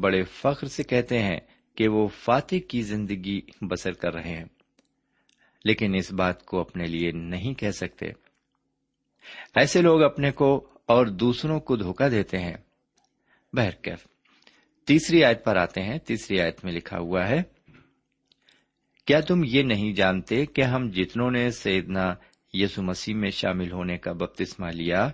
بڑے 0.00 0.22
فخر 0.22 0.66
سے 0.66 0.82
کہتے 0.82 1.18
ہیں 1.18 1.40
کہ 1.74 1.88
وہ 1.88 2.08
فاتح 2.08 2.56
کی 2.68 2.82
زندگی 2.82 3.40
بسر 3.60 3.92
کر 3.92 4.14
رہے 4.14 4.36
ہیں، 4.36 4.44
لیکن 5.64 5.94
اس 5.94 6.12
بات 6.12 6.46
کو 6.46 6.60
اپنے 6.60 6.84
لیے 6.84 7.12
نہیں 7.12 7.54
کہہ 7.54 7.70
سکتے۔ 7.70 8.06
ایسے 9.54 9.82
لوگ 9.82 10.02
اپنے 10.02 10.30
کو 10.30 10.68
اور 10.86 11.06
دوسروں 11.06 11.60
کو 11.60 11.76
دھوکہ 11.76 12.08
دیتے 12.08 12.38
ہیں۔ 12.38 12.56
بہرکیف۔ 13.52 14.06
تیسری 14.88 15.24
آیت 15.24 15.44
پر 15.44 15.56
آتے 15.56 15.82
ہیں۔ 15.82 15.98
تیسری 15.98 16.40
آیت 16.40 16.64
میں 16.64 16.72
لکھا 16.72 16.98
ہوا 16.98 17.28
ہے، 17.28 17.42
کیا 19.06 19.20
تم 19.20 19.40
یہ 19.44 19.62
نہیں 19.62 19.92
جانتے 19.92 20.46
کہ 20.46 20.62
ہم 20.62 20.90
جتنوں 20.90 21.30
نے 21.30 21.50
سیدنا 21.50 22.14
یسو 22.52 22.82
مسیح 22.82 23.14
میں 23.14 23.30
شامل 23.30 23.72
ہونے 23.72 23.98
کا 23.98 24.12
بپتسمہ 24.12 24.66
لیا، 24.66 25.10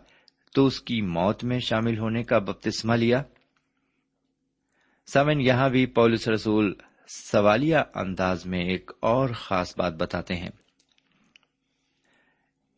تو 0.54 0.66
اس 0.66 0.80
کی 0.80 1.02
موت 1.02 1.44
میں 1.44 1.58
شامل 1.58 1.98
ہونے 1.98 2.22
کا 2.22 2.38
بپتسمہ 2.38 2.94
لیا؟ 2.94 3.22
سمن 5.06 5.40
یہاں 5.40 5.68
بھی 5.68 5.86
پولس 5.86 6.28
رسول 6.28 6.74
سوالیہ 7.08 7.76
انداز 7.94 8.46
میں 8.46 8.64
ایک 8.64 8.90
اور 9.00 9.28
خاص 9.34 9.78
بات 9.78 9.92
بتاتے 9.92 10.34
ہیں۔ 10.34 10.50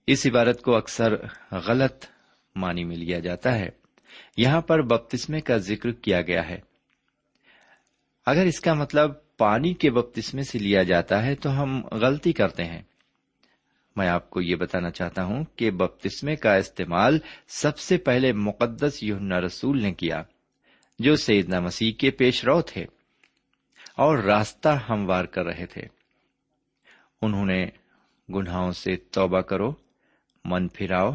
اس 0.06 0.26
عبارت 0.26 0.62
کو 0.62 0.76
اکثر 0.76 1.12
غلط 1.52 2.04
معنی 2.56 2.84
میں 2.84 2.96
لیا 2.96 3.18
جاتا 3.18 3.58
ہے۔ 3.58 3.68
یہاں 4.36 4.60
پر 4.60 4.82
بپتسمے 4.82 5.40
کا 5.40 5.56
ذکر 5.56 5.92
کیا 5.92 6.22
گیا 6.22 6.48
ہے۔ 6.48 6.75
اگر 8.26 8.44
اس 8.44 8.60
کا 8.60 8.74
مطلب 8.74 9.10
پانی 9.36 9.74
کے 9.74 9.90
بپتسمے 9.90 10.42
سے 10.42 10.58
لیا 10.58 10.82
جاتا 10.82 11.26
ہے 11.26 11.34
تو 11.34 11.62
ہم 11.62 11.86
غلطی 11.86 12.32
کرتے 12.32 12.64
ہیں۔ 12.64 12.82
میں 13.96 14.08
آپ 14.08 14.30
کو 14.30 14.40
یہ 14.40 14.54
بتانا 14.54 14.90
چاہتا 14.90 15.24
ہوں 15.24 15.44
کہ 15.56 15.70
بپتسمے 15.70 16.36
کا 16.36 16.54
استعمال 16.54 17.18
سب 17.48 17.78
سے 17.78 17.96
پہلے 17.96 18.32
مقدس 18.32 19.02
یوننا 19.02 19.40
رسول 19.40 19.82
نے 19.82 19.94
کیا، 19.94 20.22
جو 20.98 21.16
سیدنا 21.16 21.60
مسیح 21.60 21.92
کے 21.92 22.10
پیش 22.10 22.44
رو 22.44 22.62
تھے 22.62 22.84
اور 23.96 24.18
راستہ 24.18 24.68
ہموار 24.68 25.24
کر 25.24 25.44
رہے 25.44 25.66
تھے۔ 25.66 25.82
انہوں 27.22 27.44
نے 27.44 27.66
گناہوں 28.34 28.72
سے 28.72 28.96
توبہ 28.96 29.40
کرو، 29.40 29.72
من 30.44 30.68
پھراؤ 30.68 31.10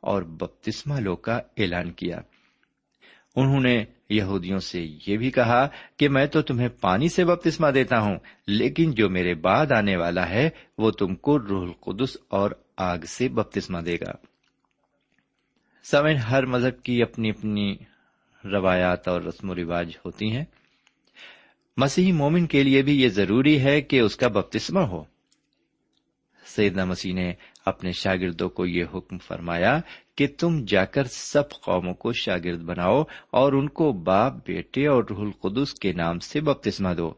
اور 0.00 0.22
بپتسما 0.22 0.98
لو 0.98 1.16
کا 1.16 1.36
اعلان 1.36 1.92
کیا۔ 1.92 2.16
انہوں 3.36 3.60
نے 3.60 3.84
یہودیوں 4.16 4.58
سے 4.58 4.86
یہ 5.06 5.16
بھی 5.16 5.30
کہا 5.30 5.68
کہ 5.96 6.08
میں 6.08 6.26
تو 6.26 6.42
تمہیں 6.42 6.68
پانی 6.68 7.08
سے 7.08 7.24
بپتسما 7.24 7.70
دیتا 7.74 8.00
ہوں، 8.00 8.16
لیکن 8.46 8.92
جو 8.92 9.10
میرے 9.10 9.34
بعد 9.34 9.72
آنے 9.72 9.96
والا 9.96 10.28
ہے، 10.28 10.50
وہ 10.78 10.90
تم 10.90 11.14
کو 11.14 11.38
روح 11.38 11.62
القدس 11.62 12.16
اور 12.28 12.50
آگ 12.76 12.98
سے 12.98 13.28
بپتسما 13.28 13.80
دے 13.86 13.96
گا۔ 13.96 14.12
سمن 15.84 16.16
ہر 16.16 16.46
مذہب 16.46 16.82
کی 16.82 17.02
اپنی 17.02 17.30
اپنی 17.30 17.76
روایات 18.44 19.08
اور 19.08 19.22
رسم 19.22 19.50
و 19.50 19.54
رواج 19.54 19.90
ہوتی 20.04 20.30
ہیں۔ 20.30 20.44
مسیحی 21.76 22.12
مومن 22.12 22.46
کے 22.46 22.62
لیے 22.62 22.82
بھی 22.82 23.02
یہ 23.02 23.08
ضروری 23.08 23.60
ہے 23.60 23.80
کہ 23.80 24.00
اس 24.00 24.16
کا 24.16 24.28
بپتسما 24.28 24.88
ہو۔ 24.88 25.04
سیدنا 26.46 26.84
مسیح 26.84 27.14
نے 27.14 27.32
اپنے 27.64 27.92
شاگردوں 27.92 28.48
کو 28.48 28.66
یہ 28.66 28.84
حکم 28.94 29.18
فرمایا 29.18 29.80
کہ 30.16 30.26
تم 30.38 30.64
جا 30.64 30.84
کر 30.84 31.04
سب 31.04 31.50
قوموں 31.50 31.94
کو 31.94 32.12
شاگرد 32.12 32.60
بناؤ 32.60 33.02
اور 33.30 33.52
ان 33.52 33.68
کو 33.68 33.92
باپ، 33.92 34.32
بیٹے 34.46 34.86
اور 34.86 35.04
روح 35.04 35.20
القدس 35.20 35.74
کے 35.74 35.92
نام 35.92 36.18
سے 36.18 36.40
بپتسما 36.40 36.92
دو۔ 36.96 37.14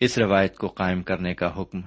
اس 0.00 0.18
روایت 0.18 0.56
کو 0.56 0.66
قائم 0.66 1.02
کرنے 1.02 1.34
کا 1.34 1.60
حکم 1.60 1.80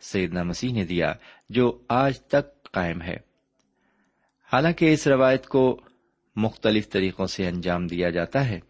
سیدنا 0.00 0.42
مسیح 0.42 0.72
نے 0.72 0.84
دیا 0.84 1.14
جو 1.50 1.78
آج 1.88 2.20
تک 2.20 2.72
قائم 2.72 3.02
ہے۔ 3.02 3.16
حالانکہ 4.52 4.92
اس 4.92 5.06
روایت 5.06 5.46
کو 5.46 5.80
مختلف 6.36 6.88
طریقوں 6.88 7.26
سے 7.26 7.46
انجام 7.46 7.86
دیا 7.86 8.10
جاتا 8.10 8.48
ہے۔ 8.48 8.60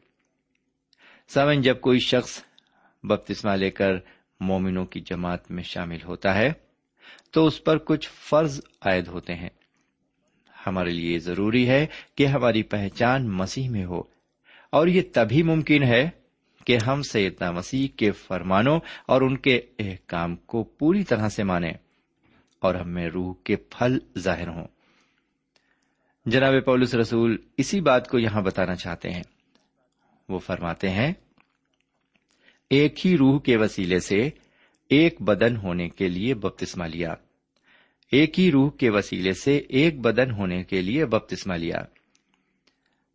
سمن 1.28 1.60
جب 1.60 1.80
کوئی 1.80 1.98
شخص 1.98 2.44
بپتسما 3.02 3.54
لے 3.54 3.70
کر 3.70 3.92
مومنوں 4.40 4.84
کی 4.84 5.00
جماعت 5.00 5.50
میں 5.50 5.62
شامل 5.62 6.02
ہوتا 6.04 6.34
ہے 6.34 6.63
تو 7.34 7.46
اس 7.46 7.64
پر 7.64 7.78
کچھ 7.78 8.08
فرض 8.08 8.60
عائد 8.80 9.08
ہوتے 9.08 9.34
ہیں۔ 9.34 9.48
ہمارے 10.66 10.90
لیے 10.90 11.18
ضروری 11.18 11.68
ہے 11.68 11.86
کہ 12.14 12.26
ہماری 12.26 12.62
پہچان 12.62 13.28
مسیح 13.28 13.70
میں 13.70 13.84
ہو۔ 13.84 14.02
اور 14.70 14.86
یہ 14.86 15.02
تبھی 15.12 15.42
ممکن 15.42 15.82
ہے 15.82 16.10
کہ 16.64 16.78
ہم 16.86 17.02
سیدنا 17.02 17.50
مسیح 17.50 17.88
کے 17.96 18.10
فرمانوں 18.10 18.80
اور 19.06 19.22
ان 19.22 19.36
کے 19.36 19.60
احکام 19.78 20.36
کو 20.36 20.64
پوری 20.64 21.04
طرح 21.04 21.28
سے 21.28 21.42
مانیں 21.42 21.72
اور 22.60 22.74
ہم 22.74 22.88
میں 22.88 23.08
روح 23.08 23.34
کے 23.44 23.56
پھل 23.56 23.98
ظاہر 24.18 24.48
ہوں۔ 24.48 24.68
جناب 26.26 26.54
پولس 26.64 26.94
رسول 26.94 27.36
اسی 27.56 27.80
بات 27.80 28.08
کو 28.08 28.18
یہاں 28.18 28.42
بتانا 28.42 28.74
چاہتے 28.74 29.10
ہیں۔ 29.10 29.22
وہ 30.28 30.38
فرماتے 30.38 30.90
ہیں، 30.90 31.12
ایک 32.70 33.06
ہی 33.06 33.16
روح 33.16 33.40
کے 33.40 33.56
وسیلے 33.56 34.00
سے 34.00 34.30
ایک 34.94 35.22
بدن 35.22 35.56
ہونے 35.56 35.88
کے 35.88 36.08
لیے 36.08 36.34
بپتسما 36.34 36.86
لیا۔ 36.86 37.14
ایک 38.12 38.40
ہی 38.40 38.52
روح 38.52 38.70
کے 38.70 38.90
وسیلے 38.90 39.32
سے 39.32 39.56
ایک 39.56 40.00
بدن 40.00 40.30
ہونے 40.30 40.64
کے 40.64 40.82
لیے 40.82 41.06
بپتسما 41.06 41.56
لیا۔ 41.56 41.84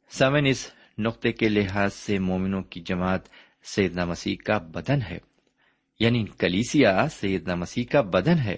سمن 0.10 0.46
اس 0.46 0.72
نقطے 0.98 1.32
کے 1.32 1.50
لحاظ 1.50 1.94
سے 1.94 2.20
مومنوں 2.20 2.62
کی 2.62 2.82
جماعت 2.82 3.22
سیدنا 3.64 4.06
مسیح 4.06 4.36
کا 4.46 4.58
بدن 4.58 5.02
ہے۔ 5.02 5.18
یعنی 6.00 6.26
کلیسیا 6.38 7.08
سیدنا 7.12 7.56
مسیح 7.56 7.84
کا 7.92 8.02
بدن 8.02 8.40
ہے۔ 8.40 8.56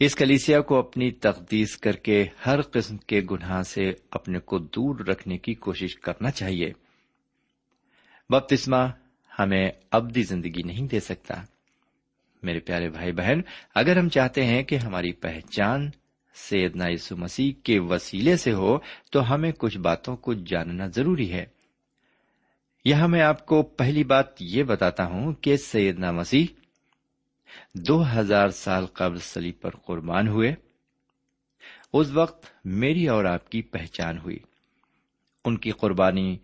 اس 0.00 0.14
کلیسیا 0.14 0.60
کو 0.60 0.78
اپنی 0.78 1.10
تقدیس 1.10 1.76
کر 1.76 1.92
کے 1.92 2.24
ہر 2.46 2.62
قسم 2.62 2.96
کے 2.96 3.20
گناہ 3.30 3.62
سے 3.62 3.92
اپنے 4.10 4.38
کو 4.38 4.58
دور 4.58 4.98
رکھنے 5.00 5.38
کی 5.38 5.54
کوشش 5.54 5.96
کرنا 5.96 6.30
چاہیے۔ 6.30 6.72
بپتسما 8.30 8.86
ہمیں 9.38 9.70
ابدی 9.90 10.22
زندگی 10.22 10.62
نہیں 10.62 10.88
دے 10.88 11.00
سکتا۔ 11.00 11.34
میرے 12.42 12.60
پیارے 12.60 12.90
بھائی 12.90 13.12
بہن، 13.12 13.40
اگر 13.74 13.96
ہم 13.96 14.08
چاہتے 14.08 14.44
ہیں 14.44 14.62
کہ 14.62 14.74
ہماری 14.74 15.12
پہچان 15.12 15.90
سیدنا 16.34 16.84
یسو 16.88 17.16
مسیح 17.16 17.52
کے 17.62 17.78
وسیلے 17.78 18.36
سے 18.36 18.52
ہو، 18.52 18.78
تو 19.12 19.34
ہمیں 19.34 19.52
کچھ 19.52 19.78
باتوں 19.78 20.16
کو 20.16 20.34
جاننا 20.34 20.86
ضروری 20.86 21.32
ہے۔ 21.32 21.46
یہاں 22.84 23.08
میں 23.08 23.22
آپ 23.22 23.46
کو 23.46 23.62
پہلی 23.62 24.04
بات 24.04 24.26
یہ 24.40 24.62
بتاتا 24.62 25.04
ہوں 25.04 25.32
کہ 25.32 25.56
سیدنا 25.56 26.12
مسیح 26.12 26.46
دو 27.74 28.04
ہزار 28.14 28.48
سال 28.48 28.86
قبل 28.86 29.18
سلیب 29.18 29.60
پر 29.60 29.70
قربان 29.70 30.28
ہوئے۔ 30.28 30.54
اس 31.92 32.10
وقت 32.10 32.46
میری 32.64 33.08
اور 33.08 33.24
آپ 33.24 33.50
کی 33.50 33.62
پہچان 33.62 34.18
ہوئی۔ 34.18 34.38
ان 35.44 35.56
کی 35.56 35.70
قربانی 35.70 36.38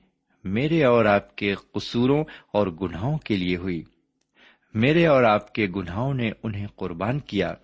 میرے 0.45 0.85
اور 0.85 1.05
آپ 1.05 1.37
کے 1.37 1.55
قصوروں 1.55 2.25
اور 2.53 2.67
گناہوں 2.67 3.19
کے 3.19 3.37
لیے 3.37 3.57
ہوئی۔ 3.57 3.83
میرے 4.75 5.07
اور 5.07 5.23
آپ 5.23 5.55
کے 5.55 5.67
گناہوں 5.77 6.15
نے 6.15 6.31
انہیں 6.43 6.67
قربان 6.77 7.21
کیا۔ 7.21 7.55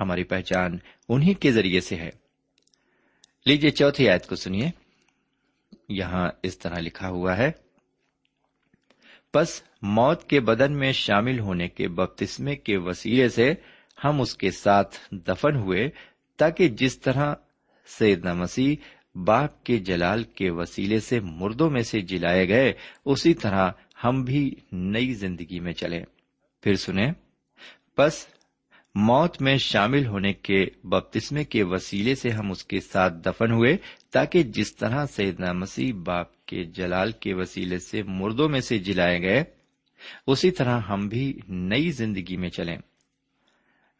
ہماری 0.00 0.24
پہچان 0.24 0.78
انہیں 1.08 1.34
کے 1.34 1.52
ذریعے 1.52 1.80
سے 1.80 1.96
ہے۔ 1.96 2.10
لیجیے 3.46 3.70
چوتھی 3.70 4.08
آیت 4.08 4.26
کو 4.28 4.36
سنیے۔ 4.36 4.70
یہاں 5.88 6.30
اس 6.42 6.58
طرح 6.58 6.78
لکھا 6.78 7.08
ہوا 7.08 7.36
ہے۔ 7.36 7.50
بس 9.34 9.62
موت 9.82 10.28
کے 10.28 10.40
بدن 10.40 10.72
میں 10.72 10.92
شامل 10.92 11.40
ہونے 11.40 11.68
کے 11.68 11.88
بپتسمے 11.88 12.56
کے 12.56 12.76
وسیلے 12.76 13.28
سے 13.28 13.54
ہم 14.04 14.20
اس 14.20 14.36
کے 14.36 14.50
ساتھ 14.50 14.96
دفن 15.12 15.56
ہوئے 15.56 15.90
تاکہ 16.36 16.68
جس 16.68 17.00
طرح 17.00 17.34
سیدنا 17.86 18.32
مسیح 18.32 18.76
باپ 19.14 19.64
کے 19.64 19.78
جلال 19.78 20.22
کے 20.22 20.50
وسیلے 20.50 21.00
سے 21.00 21.20
مردوں 21.20 21.70
میں 21.70 21.82
سے 21.82 22.00
جلائے 22.00 22.48
گئے، 22.48 22.72
اسی 23.04 23.34
طرح 23.34 23.70
ہم 24.04 24.24
بھی 24.24 24.54
نئی 24.72 25.14
زندگی 25.14 25.60
میں 25.60 25.72
چلیں 25.72 26.04
پھر 26.62 26.74
سنیں۔ 26.74 27.12
بس 27.98 28.26
موت 28.94 29.42
میں 29.42 29.56
شامل 29.56 30.06
ہونے 30.06 30.32
کے 30.32 30.66
بپتسمے 30.84 31.44
کے 31.44 31.62
وسیلے 31.62 32.14
سے 32.14 32.30
ہم 32.30 32.50
اس 32.50 32.64
کے 32.64 32.80
ساتھ 32.80 33.14
دفن 33.26 33.52
ہوئے، 33.52 33.76
تاکہ 34.10 34.42
جس 34.42 34.76
طرح 34.76 35.06
سیدنا 35.06 35.52
مسیح 35.52 35.92
باپ 35.94 36.46
کے 36.46 36.64
جلال 36.64 37.12
کے 37.12 37.34
وسیلے 37.34 37.78
سے 37.78 38.02
مردوں 38.02 38.48
میں 38.48 38.60
سے 38.60 38.78
جلائے 38.78 39.22
گئے، 39.22 39.44
اسی 40.26 40.50
طرح 40.50 40.80
ہم 40.80 41.08
بھی 41.08 41.38
نئی 41.48 41.90
زندگی 41.90 42.36
میں 42.36 42.48
چلیں۔ 42.48 42.76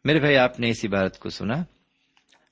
میرے 0.03 0.19
بھائی، 0.19 0.37
آپ 0.37 0.59
نے 0.59 0.69
اس 0.69 0.85
عبارت 0.85 1.19
کو 1.19 1.29
سنا۔ 1.29 1.63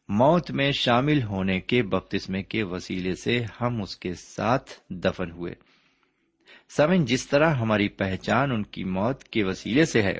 موت 0.10 0.52
میں 0.52 0.72
شامل 0.72 1.24
ہونے 1.24 1.60
کے 1.60 1.84
بپتسمے 1.84 2.44
کے 2.44 2.64
وسیلے 2.64 3.16
سے 3.16 3.46
ہم 3.62 3.82
اس 3.82 3.98
کے 3.98 4.14
ساتھ 4.14 4.72
دفن 4.90 5.32
ہوئے۔ 5.32 5.54
سمن، 6.70 7.06
جس 7.06 7.28
طرح 7.28 7.50
ہماری 7.50 7.88
پہچان 7.88 8.52
ان 8.52 8.64
کی 8.64 8.84
موت 8.84 9.24
کے 9.24 9.44
وسیلے 9.44 9.86
سے 9.86 10.02
ہے، 10.02 10.18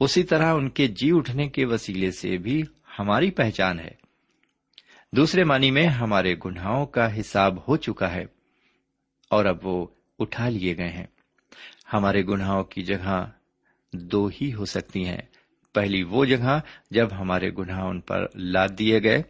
اسی 0.00 0.22
طرح 0.22 0.54
ان 0.54 0.70
کے 0.70 0.86
جی 0.86 1.10
اٹھنے 1.12 1.48
کے 1.48 1.64
وسیلے 1.64 2.10
سے 2.10 2.38
بھی 2.38 2.62
ہماری 2.98 3.30
پہچان 3.30 3.80
ہے۔ 3.80 3.90
دوسرے 5.12 5.44
معنی 5.44 5.70
میں، 5.70 5.86
ہمارے 5.86 6.34
گناہوں 6.44 6.86
کا 6.86 7.20
حساب 7.20 7.68
ہو 7.68 7.76
چکا 7.76 8.12
ہے 8.14 8.24
اور 9.30 9.44
اب 9.44 9.66
وہ 9.66 9.86
اٹھا 10.18 10.48
لیے 10.48 10.76
گئے 10.76 10.90
ہیں۔ 10.90 11.06
ہمارے 11.92 12.22
گناہوں 12.22 12.64
کی 12.64 12.82
جگہ 12.82 13.30
دو 13.92 14.26
ہی 14.26 14.54
ہو 14.54 14.64
سکتی 14.64 15.04
ہیں۔ 15.04 15.33
پہلی 15.74 16.02
وہ 16.02 16.24
جگہ 16.24 16.60
جب 16.90 17.08
ہمارے 17.18 17.50
گناہ 17.58 17.80
ان 17.80 18.00
پر 18.00 18.26
لاد 18.34 18.68
دیے 18.78 19.02
گئے 19.02 19.22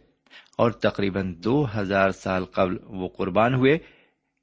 اور 0.57 0.71
تقریباً 0.71 1.35
دو 1.43 1.65
ہزار 1.77 2.09
سال 2.09 2.45
قبل 2.45 2.77
وہ 2.83 3.07
قربان 3.07 3.53
ہوئے، 3.53 3.77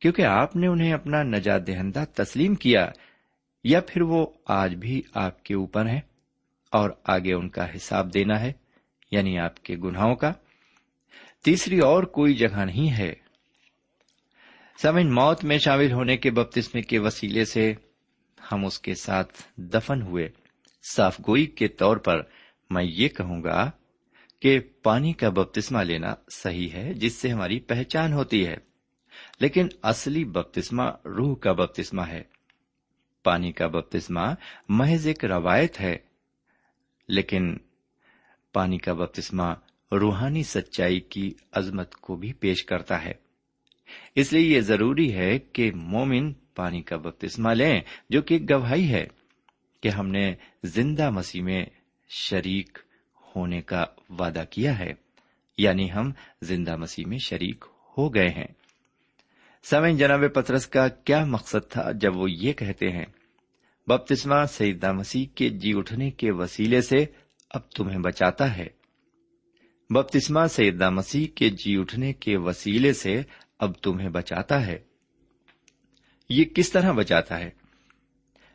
کیونکہ 0.01 0.23
آپ 0.23 0.57
نے 0.57 0.67
انہیں 0.67 0.93
اپنا 0.93 1.23
نجات 1.23 1.67
دہندہ 1.67 2.05
تسلیم 2.15 2.55
کیا 2.55 2.91
یا 3.65 3.81
پھر 3.81 4.03
وہ 4.03 4.27
آج 4.47 4.75
بھی 4.75 5.03
آپ 5.15 5.43
کے 5.43 5.55
اوپر 5.55 5.87
ہیں 5.87 6.01
اور 6.71 6.91
آگے 7.05 7.35
ان 7.35 7.49
کا 7.49 7.75
حساب 7.75 8.15
دینا 8.15 8.41
ہے 8.41 8.53
یعنی 9.11 9.39
آپ 9.39 9.63
کے 9.63 9.77
گناہوں 9.77 10.15
کا۔ 10.15 10.33
تیسری 11.45 11.79
اور 11.79 12.03
کوئی 12.03 12.35
جگہ 12.35 12.65
نہیں 12.65 12.99
ہے۔ 12.99 13.15
سمن 14.83 15.15
موت 15.15 15.45
میں 15.45 15.59
شامل 15.59 15.93
ہونے 15.93 16.17
کے 16.17 16.31
بپتسمے 16.31 16.83
کے 16.83 16.99
وسیلے 16.99 17.45
سے 17.45 17.75
ہم 18.53 18.65
اس 18.65 18.79
کے 18.79 18.95
ساتھ 18.95 19.43
دفن 19.57 20.03
ہوئے۔ 20.03 20.42
صاف 20.91 21.21
گوئی 21.21 21.47
کے 21.47 21.69
طور 21.69 21.97
پر 21.97 22.23
میں 22.71 22.85
یہ 22.85 23.09
کہوں 23.09 23.43
گا 23.43 23.71
کہ 24.41 24.61
پانی 24.83 25.13
کا 25.13 25.29
بپتسما 25.29 25.83
لینا 25.83 26.15
صحیح 26.35 26.69
ہے، 26.71 26.95
جس 26.95 27.13
سے 27.13 27.29
ہماری 27.29 27.61
پہچان 27.61 28.13
ہوتی 28.13 28.47
ہے۔ 28.47 28.57
لیکن 29.41 29.69
اصلی 29.83 30.25
بپتسما 30.25 30.91
روح 30.91 31.37
کا 31.37 31.53
بپتسما 31.53 32.09
ہے۔ 32.09 32.23
پانی 33.23 33.53
کا 33.53 33.67
بپتسما 33.67 34.35
محض 34.69 35.07
ایک 35.07 35.25
روایت 35.25 35.81
ہے، 35.81 35.97
لیکن 37.09 37.57
پانی 38.53 38.79
کا 38.79 38.93
بپتسما 38.93 39.55
روحانی 39.93 40.43
سچائی 40.43 41.01
کی 41.01 41.31
عظمت 41.53 41.95
کو 41.95 42.17
بھی 42.17 42.33
پیش 42.33 42.65
کرتا 42.65 43.05
ہے۔ 43.05 43.13
اس 44.15 44.33
لیے 44.33 44.57
یہ 44.57 44.61
ضروری 44.61 45.15
ہے 45.15 45.39
کہ 45.39 45.71
مومن 45.75 46.33
پانی 46.33 46.83
کا 46.83 46.97
بپتسما 46.97 47.53
لیں، 47.53 47.81
جو 48.11 48.23
کہ 48.23 48.39
گواہی 48.51 48.93
ہے۔ 48.93 49.07
کہ 49.83 49.89
ہم 49.89 50.09
نے 50.09 50.35
زندہ 50.65 51.11
مسیح 51.11 51.43
میں 51.43 51.65
شریک 52.09 52.79
ہونے 53.37 53.63
کا 53.63 53.85
وعدہ 54.09 54.45
کیا 54.51 54.79
ہے 54.79 54.93
یعنی 55.59 55.93
ہم 55.93 56.13
زندہ 56.43 56.77
مسیح 56.77 57.05
میں 57.07 57.19
شریک 57.19 57.65
ہو 57.99 58.15
گئے 58.15 58.29
ہیں۔ 58.29 58.47
سوئن 59.63 59.97
جناب 59.97 60.21
پترس، 60.35 60.67
کا 60.67 60.89
کیا 60.89 61.25
مقصد 61.25 61.71
تھا 61.71 61.93
جب 61.93 62.17
وہ 62.17 62.31
یہ 62.31 62.53
کہتے 62.53 62.89
ہیں 62.89 63.05
بپتسما 63.87 64.47
سیدہ 64.47 64.93
مسیح 64.93 65.27
کے 65.35 65.49
جی 65.49 65.73
اٹھنے 65.77 66.11
کے 66.11 66.31
وسیلے 66.31 66.81
سے 66.81 67.07
اب 67.51 67.71
تمہیں 67.71 67.99
بچاتا 67.99 68.57
ہے۔ 68.57 68.67
بپتسما 69.91 70.49
سیدہ 70.49 70.91
مسیح 70.91 71.27
کے 71.35 71.51
جی 71.51 71.77
اٹھنے 71.79 72.13
کے 72.13 72.37
وسیلے 72.37 72.93
سے 72.93 73.23
اب 73.59 73.73
تمہیں 73.83 74.09
بچاتا 74.09 74.67
ہے۔ 74.67 74.79
یہ 76.29 76.45
کس 76.45 76.73
طرح 76.73 76.93
بچاتا 76.93 77.39
ہے؟ 77.39 77.51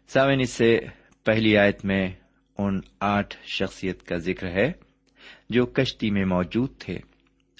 سامن 0.07 0.39
اس 0.39 0.49
سے 0.49 0.79
پہلی 1.27 1.57
آیت 1.57 1.85
میں 1.85 2.09
ان 2.57 2.79
آٹھ 2.99 3.37
شخصیت 3.43 4.03
کا 4.03 4.15
ذکر 4.17 4.47
ہے 4.47 4.71
جو 5.49 5.65
کشتی 5.65 6.11
میں 6.11 6.25
موجود 6.25 6.69
تھے 6.79 6.95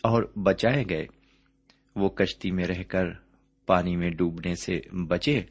اور 0.03 0.23
بچائے 0.43 0.83
گئے۔ 0.89 1.05
وہ 1.95 2.09
کشتی 2.09 2.51
میں 2.51 2.65
رہ 2.65 2.83
کر 2.83 3.05
پانی 3.65 3.95
میں 3.95 4.09
ڈوبنے 4.09 4.55
سے 4.55 4.79
بچے۔ 5.07 5.41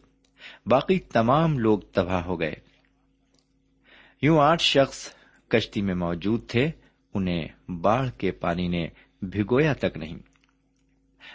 باقی 0.67 0.99
تمام 0.99 1.59
لوگ 1.59 1.79
تباہ 1.79 2.25
ہو 2.25 2.41
گئے۔ 2.41 2.55
یوں 4.23 4.39
آٹھ 4.39 4.63
شخص 4.63 5.15
کشتی 5.49 5.83
میں 5.83 5.95
موجود 5.95 6.49
تھے، 6.49 6.71
انہیں 7.15 7.71
باڑھ 7.71 8.11
کے 8.19 8.31
پانی 8.31 8.69
نے 8.69 8.89
بھگویا 9.23 9.73
تک 9.73 9.97
نہیں 9.97 10.19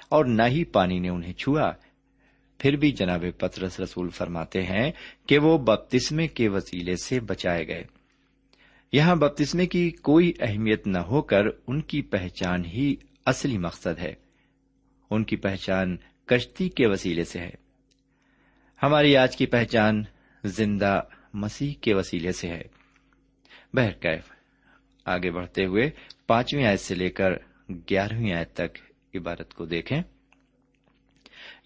اور 0.09 0.25
نہ 0.25 0.43
ہی 0.47 0.63
پانی 0.63 0.99
نے 0.99 1.09
انہیں 1.09 1.33
چھوا۔ 1.33 1.71
پھر 2.61 2.75
بھی 2.75 2.91
جناب 2.91 3.25
پترس 3.37 3.79
رسول 3.79 4.09
فرماتے 4.09 4.63
ہیں 4.63 4.91
کہ 5.27 5.39
وہ 5.39 5.57
بپتسمے 5.57 6.27
کے 6.27 6.49
وسیلے 6.49 6.95
سے 6.95 7.19
بچائے 7.19 7.67
گئے۔ 7.67 7.83
یہاں 8.91 9.15
بپتسمے 9.15 9.65
کی 9.65 9.91
کوئی 9.91 10.31
اہمیت 10.39 10.87
نہ 10.87 10.97
ہو 10.97 11.21
کر 11.21 11.45
ان 11.67 11.81
کی 11.81 12.01
پہچان 12.01 12.65
ہی 12.65 12.95
اصلی 13.25 13.57
مقصد 13.57 13.99
ہے۔ 13.99 14.13
ان 15.09 15.23
کی 15.23 15.35
پہچان 15.35 15.97
کشتی 16.25 16.69
کے 16.69 16.87
وسیلے 16.87 17.23
سے 17.23 17.39
ہے۔ 17.39 17.49
ہماری 18.83 19.17
آج 19.17 19.37
کی 19.37 19.45
پہچان 19.45 20.03
زندہ 20.43 21.01
مسیح 21.33 21.73
کے 21.81 21.93
وسیلے 21.93 22.31
سے 22.31 22.47
ہے۔ 22.47 22.61
بہرکیف 23.73 24.31
آگے 25.05 25.31
بڑھتے 25.31 25.65
ہوئے 25.65 25.89
پانچویں 26.27 26.65
آیت 26.65 26.79
سے 26.79 26.95
لے 26.95 27.09
کر 27.09 27.31
گیارہویں 27.69 28.33
آیت 28.33 28.53
تک 28.53 28.77
عبارت 29.15 29.53
کو 29.53 29.65
دیکھیں۔ 29.65 30.01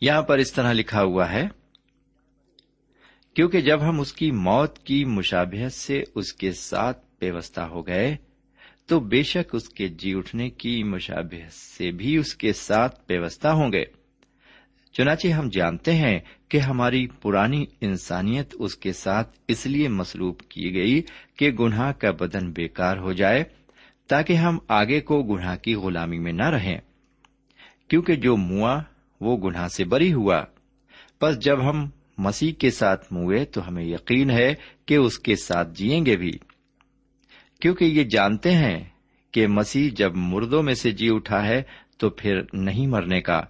یہاں 0.02 0.22
پر 0.22 0.38
اس 0.38 0.54
طرح 0.54 0.74
لکھا 0.74 1.02
ہوا 1.02 1.32
ہے، 1.32 1.48
کیونکہ 3.34 3.62
جب 3.62 3.90
ہم 3.90 4.00
اس 4.00 4.14
کی 4.14 4.32
موت 4.32 4.80
کی 4.80 5.06
مشابہت 5.06 5.74
سے 5.74 6.04
اس 6.16 6.34
کے 6.34 6.52
ساتھ 6.52 7.06
پیوستہ 7.20 7.62
ہو 7.62 7.88
گئے، 7.88 8.16
تو 8.86 9.00
بے 9.00 9.24
شک 9.24 9.56
اس 9.56 9.70
کے 9.70 9.88
جی 9.88 10.14
اٹھنے 10.16 10.50
کی 10.50 10.84
مشابہت 10.84 11.54
سے 11.54 11.92
بھی 11.92 12.18
اس 12.18 12.36
کے 12.36 12.54
ساتھ 12.54 13.08
پیوستہ 13.08 13.48
ہوں 13.48 13.72
گے۔ 13.72 13.84
چنانچہ 14.94 15.28
ہم 15.28 15.50
جانتے 15.50 15.94
ہیں 15.94 16.20
کہ 16.50 16.58
ہماری 16.58 17.08
پرانی 17.08 17.66
انسانیت 17.82 18.56
اس 18.60 18.76
کے 18.76 18.94
ساتھ 18.94 19.38
اس 19.48 19.66
لیے 19.66 19.88
مسلوب 19.88 20.40
کی 20.40 20.74
گئی 20.74 21.02
کہ 21.36 21.52
گناہ 21.52 21.92
کا 21.92 22.12
بدن 22.12 22.52
بیکار 22.52 22.98
ہو 22.98 23.14
جائے، 23.14 23.44
تاکہ 24.08 24.34
ہم 24.34 24.58
آگے 24.68 25.02
کو 25.02 25.24
گناہ 25.24 25.58
کی 25.58 25.76
غلامی 25.76 26.20
میں 26.20 26.34
نہ 26.34 26.50
رہیں۔ 26.50 26.78
کیونکہ 27.88 28.16
جو 28.16 28.38
موا 28.38 28.84
وہ 29.22 29.38
گناہ 29.38 29.68
سے 29.68 29.86
بری 29.86 30.14
ہوا۔ 30.14 30.44
بس 31.22 31.40
جب 31.40 31.70
ہم 31.70 31.90
مسیح 32.18 32.52
کے 32.54 32.72
ساتھ 32.72 33.14
موئے 33.14 33.46
تو 33.46 33.68
ہمیں 33.68 33.84
یقین 33.84 34.32
ہے 34.32 34.54
کہ 34.86 34.96
اس 34.96 35.20
کے 35.20 35.36
ساتھ 35.36 35.74
جیئیں 35.74 36.06
گے 36.06 36.18
بھی۔ 36.18 36.32
کیونکہ 37.62 37.86
یہ 37.86 38.04
جانتے 38.04 38.52
ہیں 38.52 38.84
کہ 39.32 39.48
مسیح 39.48 39.90
جب 39.96 40.12
مردوں 40.16 40.64
میں 40.64 40.74
سے 40.74 40.92
جی 40.92 41.10
اٹھا 41.12 41.48
ہے 41.48 41.64
تو 41.98 42.10
پھر 42.10 42.42
نہیں 42.54 42.88
مرنے 42.88 43.22
کا۔ 43.22 43.42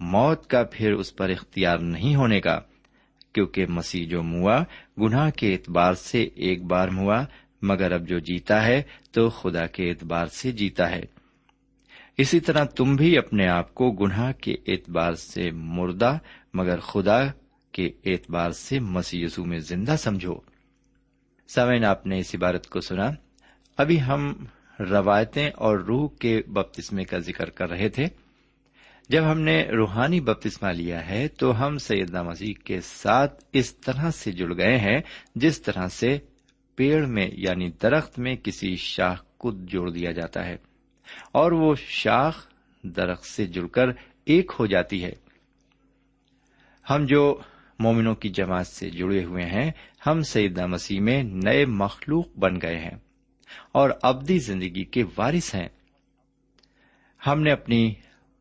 موت 0.00 0.46
کا 0.46 0.62
پھر 0.72 0.92
اس 0.92 1.16
پر 1.16 1.28
اختیار 1.28 1.78
نہیں 1.78 2.16
ہونے 2.16 2.40
کا۔ 2.40 2.60
کیونکہ 3.34 3.66
مسیح 3.66 4.06
جو 4.08 4.22
موا 4.22 4.64
گناہ 5.00 5.30
کے 5.30 5.52
اعتبار 5.52 5.92
سے 5.92 6.22
ایک 6.22 6.64
بار 6.64 6.88
موا 6.88 7.24
مگر 7.62 7.92
اب 7.92 8.08
جو 8.08 8.18
جیتا 8.18 8.66
ہے 8.66 8.82
تو 9.12 9.28
خدا 9.28 9.66
کے 9.66 9.90
اعتبار 9.90 10.26
سے 10.26 10.52
جیتا 10.52 10.90
ہے۔ 10.90 11.15
اسی 12.18 12.40
طرح 12.40 12.64
تم 12.64 12.96
بھی 12.96 13.18
اپنے 13.18 13.48
آپ 13.48 13.74
کو 13.74 13.90
گناہ 13.90 14.32
کے 14.32 14.54
اعتبار 14.66 15.12
سے 15.12 15.50
مردہ، 15.50 16.18
مگر 16.54 16.80
خدا 16.80 17.20
کے 17.72 17.90
اعتبار 18.04 18.50
سے 18.50 18.80
مسی 18.80 19.22
یسو 19.22 19.44
میں 19.44 19.58
زندہ 19.58 19.96
سمجھو۔ 19.98 20.34
سمین 21.48 21.84
آپ 21.84 22.06
نے 22.06 22.18
اس 22.18 22.34
عبارت 22.34 22.66
کو 22.66 22.80
سنا۔ 22.80 23.10
ابھی 23.76 24.02
ہم 24.02 24.34
روایتیں 24.80 25.50
اور 25.50 25.78
روح 25.78 26.08
کے 26.20 26.42
بپتسمے 26.46 27.04
کا 27.04 27.18
ذکر 27.18 27.50
کر 27.50 27.70
رہے 27.70 27.88
تھے۔ 27.88 28.06
جب 29.08 29.22
ہم 29.30 29.40
نے 29.40 29.62
روحانی 29.62 30.20
بپتسما 30.20 30.72
لیا 30.72 31.08
ہے، 31.08 31.28
تو 31.28 31.66
ہم 31.66 31.78
سیدنا 31.78 32.22
مسیح 32.22 32.54
کے 32.64 32.80
ساتھ 32.80 33.44
اس 33.52 33.76
طرح 33.76 34.10
سے 34.10 34.32
جڑ 34.32 34.56
گئے 34.56 34.78
ہیں، 34.78 34.98
جس 35.34 35.62
طرح 35.62 35.88
سے 35.88 36.18
پیڑ 36.76 37.06
میں 37.06 37.30
یعنی 37.32 37.70
درخت 37.82 38.18
میں 38.18 38.36
کسی 38.36 38.76
شاخ 38.76 39.24
کو 39.38 39.52
جوڑ 39.52 39.90
دیا 39.90 40.10
جاتا 40.10 40.46
ہے۔ 40.46 40.56
اور 41.32 41.52
وہ 41.52 41.74
شاخ 41.74 42.46
درخت 42.82 43.24
سے 43.24 43.46
جڑ 43.46 43.66
کر 43.66 43.86
ایک 44.24 44.52
ہو 44.58 44.66
جاتی 44.66 45.04
ہے۔ 45.04 45.12
ہم 46.90 47.04
جو 47.04 47.40
مومنوں 47.78 48.14
کی 48.14 48.28
جماعت 48.28 48.66
سے 48.66 48.90
جڑے 48.90 49.24
ہوئے 49.24 49.44
ہیں، 49.44 49.70
ہم 50.06 50.22
سیدہ 50.22 50.66
مسیح 50.66 51.00
میں 51.00 51.22
نئے 51.22 51.64
مخلوق 51.64 52.36
بن 52.38 52.60
گئے 52.62 52.78
ہیں 52.78 52.98
اور 53.72 53.90
ابدی 54.02 54.38
زندگی 54.38 54.84
کے 54.84 55.04
وارث 55.16 55.54
ہیں۔ 55.54 55.68
ہم 57.26 57.42
نے 57.42 57.52
اپنی 57.52 57.94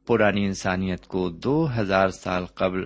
پرانی 0.08 0.46
انسانیت 0.46 1.08
کو 1.08 1.30
دو 1.30 1.68
ہزار 1.78 2.10
سال 2.10 2.46
قبل 2.46 2.86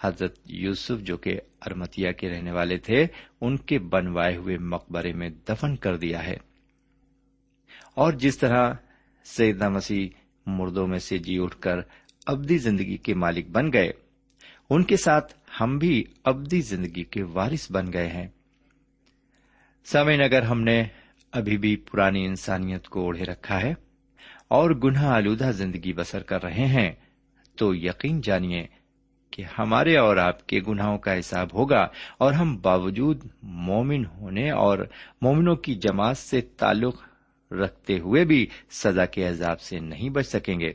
حضرت 0.00 0.38
یوسف 0.44 1.00
جو 1.00 1.16
کہ 1.16 1.40
ارمتیا 1.66 2.12
کے 2.12 2.28
رہنے 2.28 2.52
والے 2.52 2.78
تھے، 2.78 3.06
ان 3.40 3.56
کے 3.56 3.78
بنوائے 3.78 4.36
ہوئے 4.36 4.58
مقبرے 4.58 5.12
میں 5.12 5.30
دفن 5.48 5.76
کر 5.76 5.96
دیا 5.96 6.26
ہے۔ 6.26 6.36
اور 7.94 8.12
جس 8.12 8.38
طرح 8.38 8.74
سیدنا 9.24 9.68
مسیح 9.68 10.08
مردوں 10.46 10.86
میں 10.86 10.98
سے 10.98 11.18
جی 11.18 11.38
اٹھ 11.38 11.56
کر 11.60 11.76
ابدی 12.26 12.58
زندگی 12.58 12.96
کے 12.96 13.14
مالک 13.14 13.48
بن 13.48 13.72
گئے۔ 13.72 13.92
ان 14.70 14.82
کے 14.82 14.96
ساتھ 14.96 15.34
ہم 15.60 15.78
بھی 15.78 16.04
ابدی 16.24 16.60
زندگی 16.60 17.02
کے 17.02 17.22
وارث 17.22 17.72
بن 17.72 17.92
گئے 17.92 18.06
ہیں۔ 18.06 18.28
سمین 19.84 20.22
اگر 20.22 20.42
ہم 20.42 20.60
نے 20.60 20.84
ابھی 21.32 21.58
بھی 21.58 21.76
پرانی 21.76 22.26
انسانیت 22.26 22.88
کو 22.88 23.00
اوڑھے 23.00 23.24
رکھا 23.24 23.62
ہے 23.62 23.74
اور 24.48 24.70
گناہ 24.70 25.04
آلودہ 25.04 25.50
زندگی 25.50 25.92
بسر 25.92 26.22
کر 26.22 26.42
رہے 26.42 26.66
ہیں، 26.66 26.92
تو 27.56 27.74
یقین 27.74 28.20
جانیے 28.20 28.66
کہ 29.30 29.44
ہمارے 29.58 29.96
اور 29.96 30.16
آپ 30.16 30.46
کے 30.46 30.60
گناہوں 30.68 30.98
کا 30.98 31.18
حساب 31.18 31.48
ہوگا 31.54 31.88
اور 32.18 32.32
ہم 32.32 32.56
باوجود 32.56 33.24
مومن 33.42 34.06
ہونے 34.06 34.50
اور 34.50 34.78
مومنوں 35.22 35.56
کی 35.56 35.74
جماعت 35.74 36.16
سے 36.16 36.40
تعلق 36.40 37.13
رکھتے 37.50 37.98
ہوئے 37.98 38.24
بھی 38.24 38.46
سزا 38.70 39.06
کے 39.06 39.28
عذاب 39.28 39.60
سے 39.60 39.78
نہیں 39.78 40.08
بچ 40.08 40.26
سکیں 40.26 40.60
گے۔ 40.60 40.72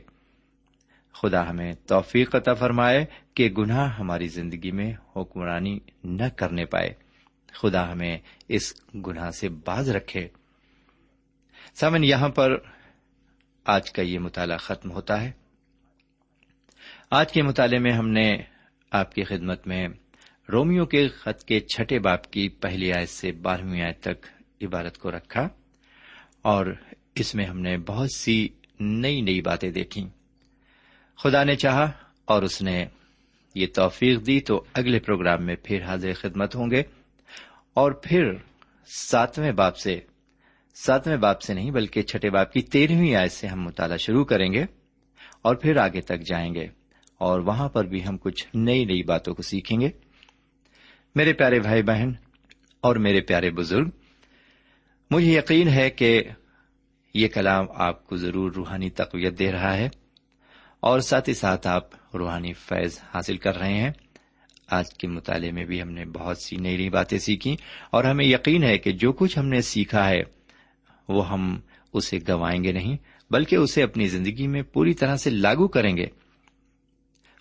خدا 1.12 1.50
ہمیں 1.50 1.72
توفیق 1.86 2.34
عطا 2.34 2.54
فرمائے 2.54 3.04
کہ 3.34 3.50
گناہ 3.58 3.98
ہماری 3.98 4.28
زندگی 4.28 4.70
میں 4.70 4.92
حکمرانی 5.16 5.78
نہ 6.04 6.28
کرنے 6.36 6.64
پائے۔ 6.64 6.94
خدا 7.52 7.92
ہمیں 7.92 8.18
اس 8.48 8.74
گناہ 8.94 9.30
سے 9.30 9.48
باز 9.48 9.90
رکھے۔ 9.90 10.28
سمن 11.74 12.04
یہاں 12.04 12.28
پر 12.28 12.56
آج 13.64 13.92
کا 13.92 14.02
یہ 14.02 14.18
مطالعہ 14.18 14.56
ختم 14.56 14.90
ہوتا 14.90 15.22
ہے۔ 15.22 15.32
آج 17.10 17.32
کے 17.32 17.42
مطالعے 17.42 17.78
میں 17.78 17.92
ہم 17.92 18.08
نے 18.08 18.36
آپ 18.90 19.14
کی 19.14 19.24
خدمت 19.24 19.66
میں 19.66 19.88
رومیو 20.52 20.86
کے 20.86 21.08
خط 21.08 21.44
کے 21.44 21.60
چھٹے 21.60 21.98
باپ 21.98 22.30
کی 22.30 22.48
پہلی 22.48 22.92
آیت 22.92 23.08
سے 23.08 23.32
بارہویں 23.32 23.82
آیت 23.82 24.00
تک 24.00 24.26
عبارت 24.62 24.98
کو 24.98 25.10
رکھا۔ 25.10 25.48
اور 26.42 26.66
اس 27.14 27.34
میں 27.34 27.44
ہم 27.44 27.60
نے 27.60 27.78
بہت 27.78 28.08
سی 28.16 28.48
نئی 28.80 29.20
نئی 29.20 29.40
باتیں 29.40 29.70
دیکھی 29.70 30.06
خدا 31.24 31.44
نے 31.44 31.56
چاہا 31.56 31.90
اور 32.24 32.42
اس 32.42 32.62
نے 32.62 32.84
یہ 33.54 33.66
توفیق 33.74 34.26
دی 34.26 34.40
تو 34.40 34.64
اگلے 34.72 34.98
پروگرام 34.98 35.44
میں 35.44 35.54
پھر 35.64 35.82
حاضر 35.82 36.12
خدمت 36.12 36.54
ہوں 36.54 36.70
گے۔ 36.70 36.82
اور 37.74 37.92
پھر 37.92 38.32
ساتویں 38.86 39.52
باپ 39.52 39.76
سے، 39.76 40.00
ساتویں 40.74 41.16
باپ 41.16 41.42
سے 41.42 41.54
نہیں 41.54 41.70
بلکہ 41.70 42.02
چھٹے 42.02 42.30
باپ 42.30 42.52
کی 42.52 42.60
تیرہویں 42.60 43.14
آیت 43.14 43.32
سے 43.32 43.46
ہم 43.46 43.62
مطالعہ 43.62 43.96
شروع 43.96 44.24
کریں 44.24 44.52
گے 44.52 44.64
اور 45.42 45.54
پھر 45.54 45.76
آگے 45.76 46.00
تک 46.00 46.20
جائیں 46.20 46.54
گے۔ 46.54 46.66
اور 47.18 47.40
وہاں 47.40 47.68
پر 47.68 47.84
بھی 47.84 48.06
ہم 48.06 48.16
کچھ 48.18 48.46
نئی 48.54 48.84
نئی 48.84 49.02
باتوں 49.02 49.34
کو 49.34 49.42
سیکھیں 49.42 49.80
گے۔ 49.80 49.90
میرے 51.14 51.32
پیارے 51.32 51.60
بھائی 51.60 51.82
بہن 51.82 52.12
اور 52.80 52.96
میرے 52.96 53.20
پیارے 53.20 53.50
بزرگ 53.50 53.88
مجھے 55.10 55.38
یقین 55.38 55.68
ہے 55.68 55.90
کہ 55.90 56.22
یہ 57.14 57.28
کلام 57.28 57.66
آپ 57.74 58.06
کو 58.06 58.16
ضرور 58.16 58.52
روحانی 58.52 58.90
تقویت 58.90 59.38
دے 59.38 59.52
رہا 59.52 59.76
ہے 59.76 59.88
اور 60.80 61.00
ساتھ 61.00 61.28
ہی 61.28 61.34
ساتھ 61.34 61.66
آپ 61.66 62.16
روحانی 62.16 62.52
فیض 62.52 62.98
حاصل 63.14 63.36
کر 63.36 63.58
رہے 63.58 63.74
ہیں۔ 63.74 63.90
آج 64.70 64.94
کے 64.94 65.08
مطالعے 65.08 65.50
میں 65.50 65.64
بھی 65.64 65.82
ہم 65.82 65.90
نے 65.90 66.04
بہت 66.04 66.38
سی 66.38 66.56
نئی 66.56 66.76
نئی 66.76 66.90
باتیں 66.90 67.18
سیکھی 67.18 67.56
اور 67.90 68.04
ہمیں 68.04 68.24
یقین 68.24 68.64
ہے 68.64 68.78
کہ 68.78 68.92
جو 68.92 69.12
کچھ 69.12 69.38
ہم 69.38 69.46
نے 69.48 69.60
سیکھا 69.60 70.08
ہے 70.08 70.22
وہ 71.08 71.28
ہم 71.30 71.60
اسے 71.92 72.18
گوائیں 72.28 72.64
گے 72.64 72.72
نہیں 72.72 72.96
بلکہ 73.30 73.56
اسے 73.56 73.82
اپنی 73.82 74.06
زندگی 74.06 74.46
میں 74.46 74.62
پوری 74.62 74.94
طرح 74.94 75.16
سے 75.16 75.30
لاگو 75.30 75.68
کریں 75.68 75.96
گے۔ 75.96 76.06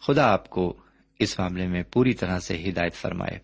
خدا 0.01 0.31
آپ 0.31 0.49
کو 0.49 0.77
اس 1.19 1.39
معاملے 1.39 1.67
میں 1.67 1.83
پوری 1.83 2.13
طرح 2.13 2.39
سے 2.39 2.63
ہدایت 2.69 2.93
فرمائے۔ 2.93 3.39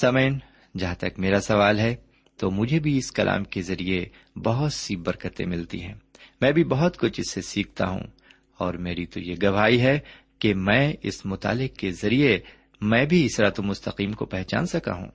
سمین 0.00 0.38
جہاں 0.78 0.94
تک 0.94 1.18
میرا 1.18 1.40
سوال 1.40 1.78
ہے 1.78 1.96
تو 2.42 2.50
مجھے 2.50 2.78
بھی 2.78 2.98
اس 2.98 3.12
کلام 3.12 3.44
کے 3.44 3.62
ذریعے 3.62 4.06
بہت 4.38 4.72
سی 4.72 4.96
برکتیں 4.96 5.46
ملتی 5.46 5.82
ہیں۔ 5.82 5.94
میں 6.40 6.52
بھی 6.52 6.64
بہت 6.64 6.98
کچھ 6.98 7.20
اس 7.20 7.30
سے 7.30 7.40
سیکھتا 7.42 7.88
ہوں 7.88 8.02
اور 8.58 8.74
میری 8.74 9.06
تو 9.06 9.20
یہ 9.20 9.34
گواہی 9.42 9.80
ہے 9.80 9.98
کہ 10.38 10.54
میں 10.54 10.92
اس 11.02 11.26
مطالعے 11.26 11.68
کے 11.68 11.90
ذریعے 11.90 12.38
میں 12.80 13.06
بھی 13.06 13.24
اس 13.24 13.40
رات 13.40 13.60
مستقیم 13.60 14.12
کو 14.12 14.24
پہچان 14.24 14.66
سکا 14.66 14.94
ہوں۔ 14.94 15.08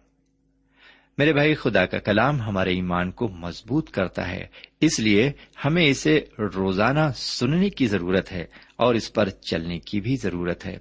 میرے 1.17 1.33
بھائی، 1.33 1.55
خدا 1.55 1.85
کا 1.85 1.97
کلام 1.97 2.41
ہمارے 2.41 2.69
ایمان 2.69 3.11
کو 3.11 3.27
مضبوط 3.27 3.91
کرتا 3.91 4.31
ہے۔ 4.31 4.45
اس 4.81 4.99
لیے 4.99 5.31
ہمیں 5.65 5.85
اسے 5.85 6.21
روزانہ 6.55 7.11
سننے 7.15 7.69
کی 7.69 7.87
ضرورت 7.87 8.31
ہے 8.31 8.45
اور 8.75 8.95
اس 8.95 9.13
پر 9.13 9.29
چلنے 9.29 9.79
کی 9.79 10.01
بھی 10.01 10.15
ضرورت 10.15 10.65
ہے۔ 10.65 10.77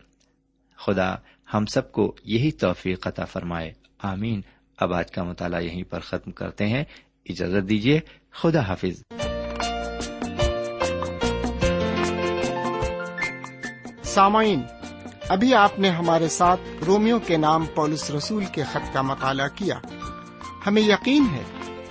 خدا 0.77 1.15
ہم 1.55 1.67
سب 1.67 1.93
کو 1.93 2.17
یہی 2.25 2.51
توفیق 2.51 3.07
عطا 3.07 3.25
فرمائے۔ 3.25 3.73
آمین۔ 3.99 4.41
اب 4.79 4.95
آج 4.95 5.11
کا 5.11 5.23
مطالعہ 5.23 5.61
یہیں 5.61 5.83
پر 5.83 6.01
ختم 6.01 6.31
کرتے 6.31 6.67
ہیں۔ 6.67 6.85
اجازت 7.29 7.69
دیجیے 7.69 8.01
خدا 8.33 8.61
حافظ۔ 8.61 9.03
سامعین، 14.03 14.63
ابھی 15.29 15.55
آپ 15.55 15.79
نے 15.79 15.91
ہمارے 15.91 16.29
ساتھ 16.29 16.61
رومیو 16.87 17.19
کے 17.19 17.37
نام 17.37 17.67
پولس 17.75 18.11
رسول 18.11 18.45
کے 18.45 18.63
خط 18.63 18.95
کا 18.95 19.03
مطالعہ 19.03 19.49
کیا۔ 19.55 19.81
ہمیں 20.67 20.83
یقین 20.83 21.27
ہے، 21.33 21.43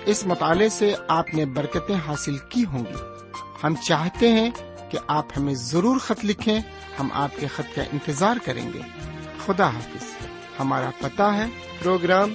اس 0.06 0.26
مطالعے 0.26 0.68
سے 0.68 0.94
آپ 1.08 1.34
نے 1.34 1.46
برکتیں 1.46 1.96
حاصل 2.06 2.38
کی 2.38 2.64
ہوں 2.64 2.84
گی۔ 2.86 3.28
ہم 3.64 3.74
چاہتے 3.86 4.28
ہیں 4.32 4.50
کہ 4.90 4.98
آپ 5.06 5.26
ہمیں 5.36 5.54
ضرور 5.54 5.98
خط 5.98 6.24
لکھیں، 6.24 6.60
ہم 7.00 7.08
آپ 7.12 7.30
کے 7.36 7.46
خط 7.46 7.76
کا 7.76 7.82
انتظار 7.82 8.36
کریں 8.44 8.72
گے۔ 8.74 8.80
خدا 9.46 9.66
حافظ، 9.66 10.26
ہمارا 10.60 10.90
پتہ 11.00 11.22
ہے، 11.22 11.46
programme 11.82 12.34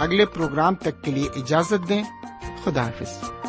اگلے 0.00 0.26
پروگرام 0.26 0.74
تک 0.74 1.04
کے 1.04 1.10
لیے 1.10 1.28
اجازت 1.36 1.88
دیں۔ 1.88 2.02
خدا 2.64 2.86
حافظ۔ 2.86 3.39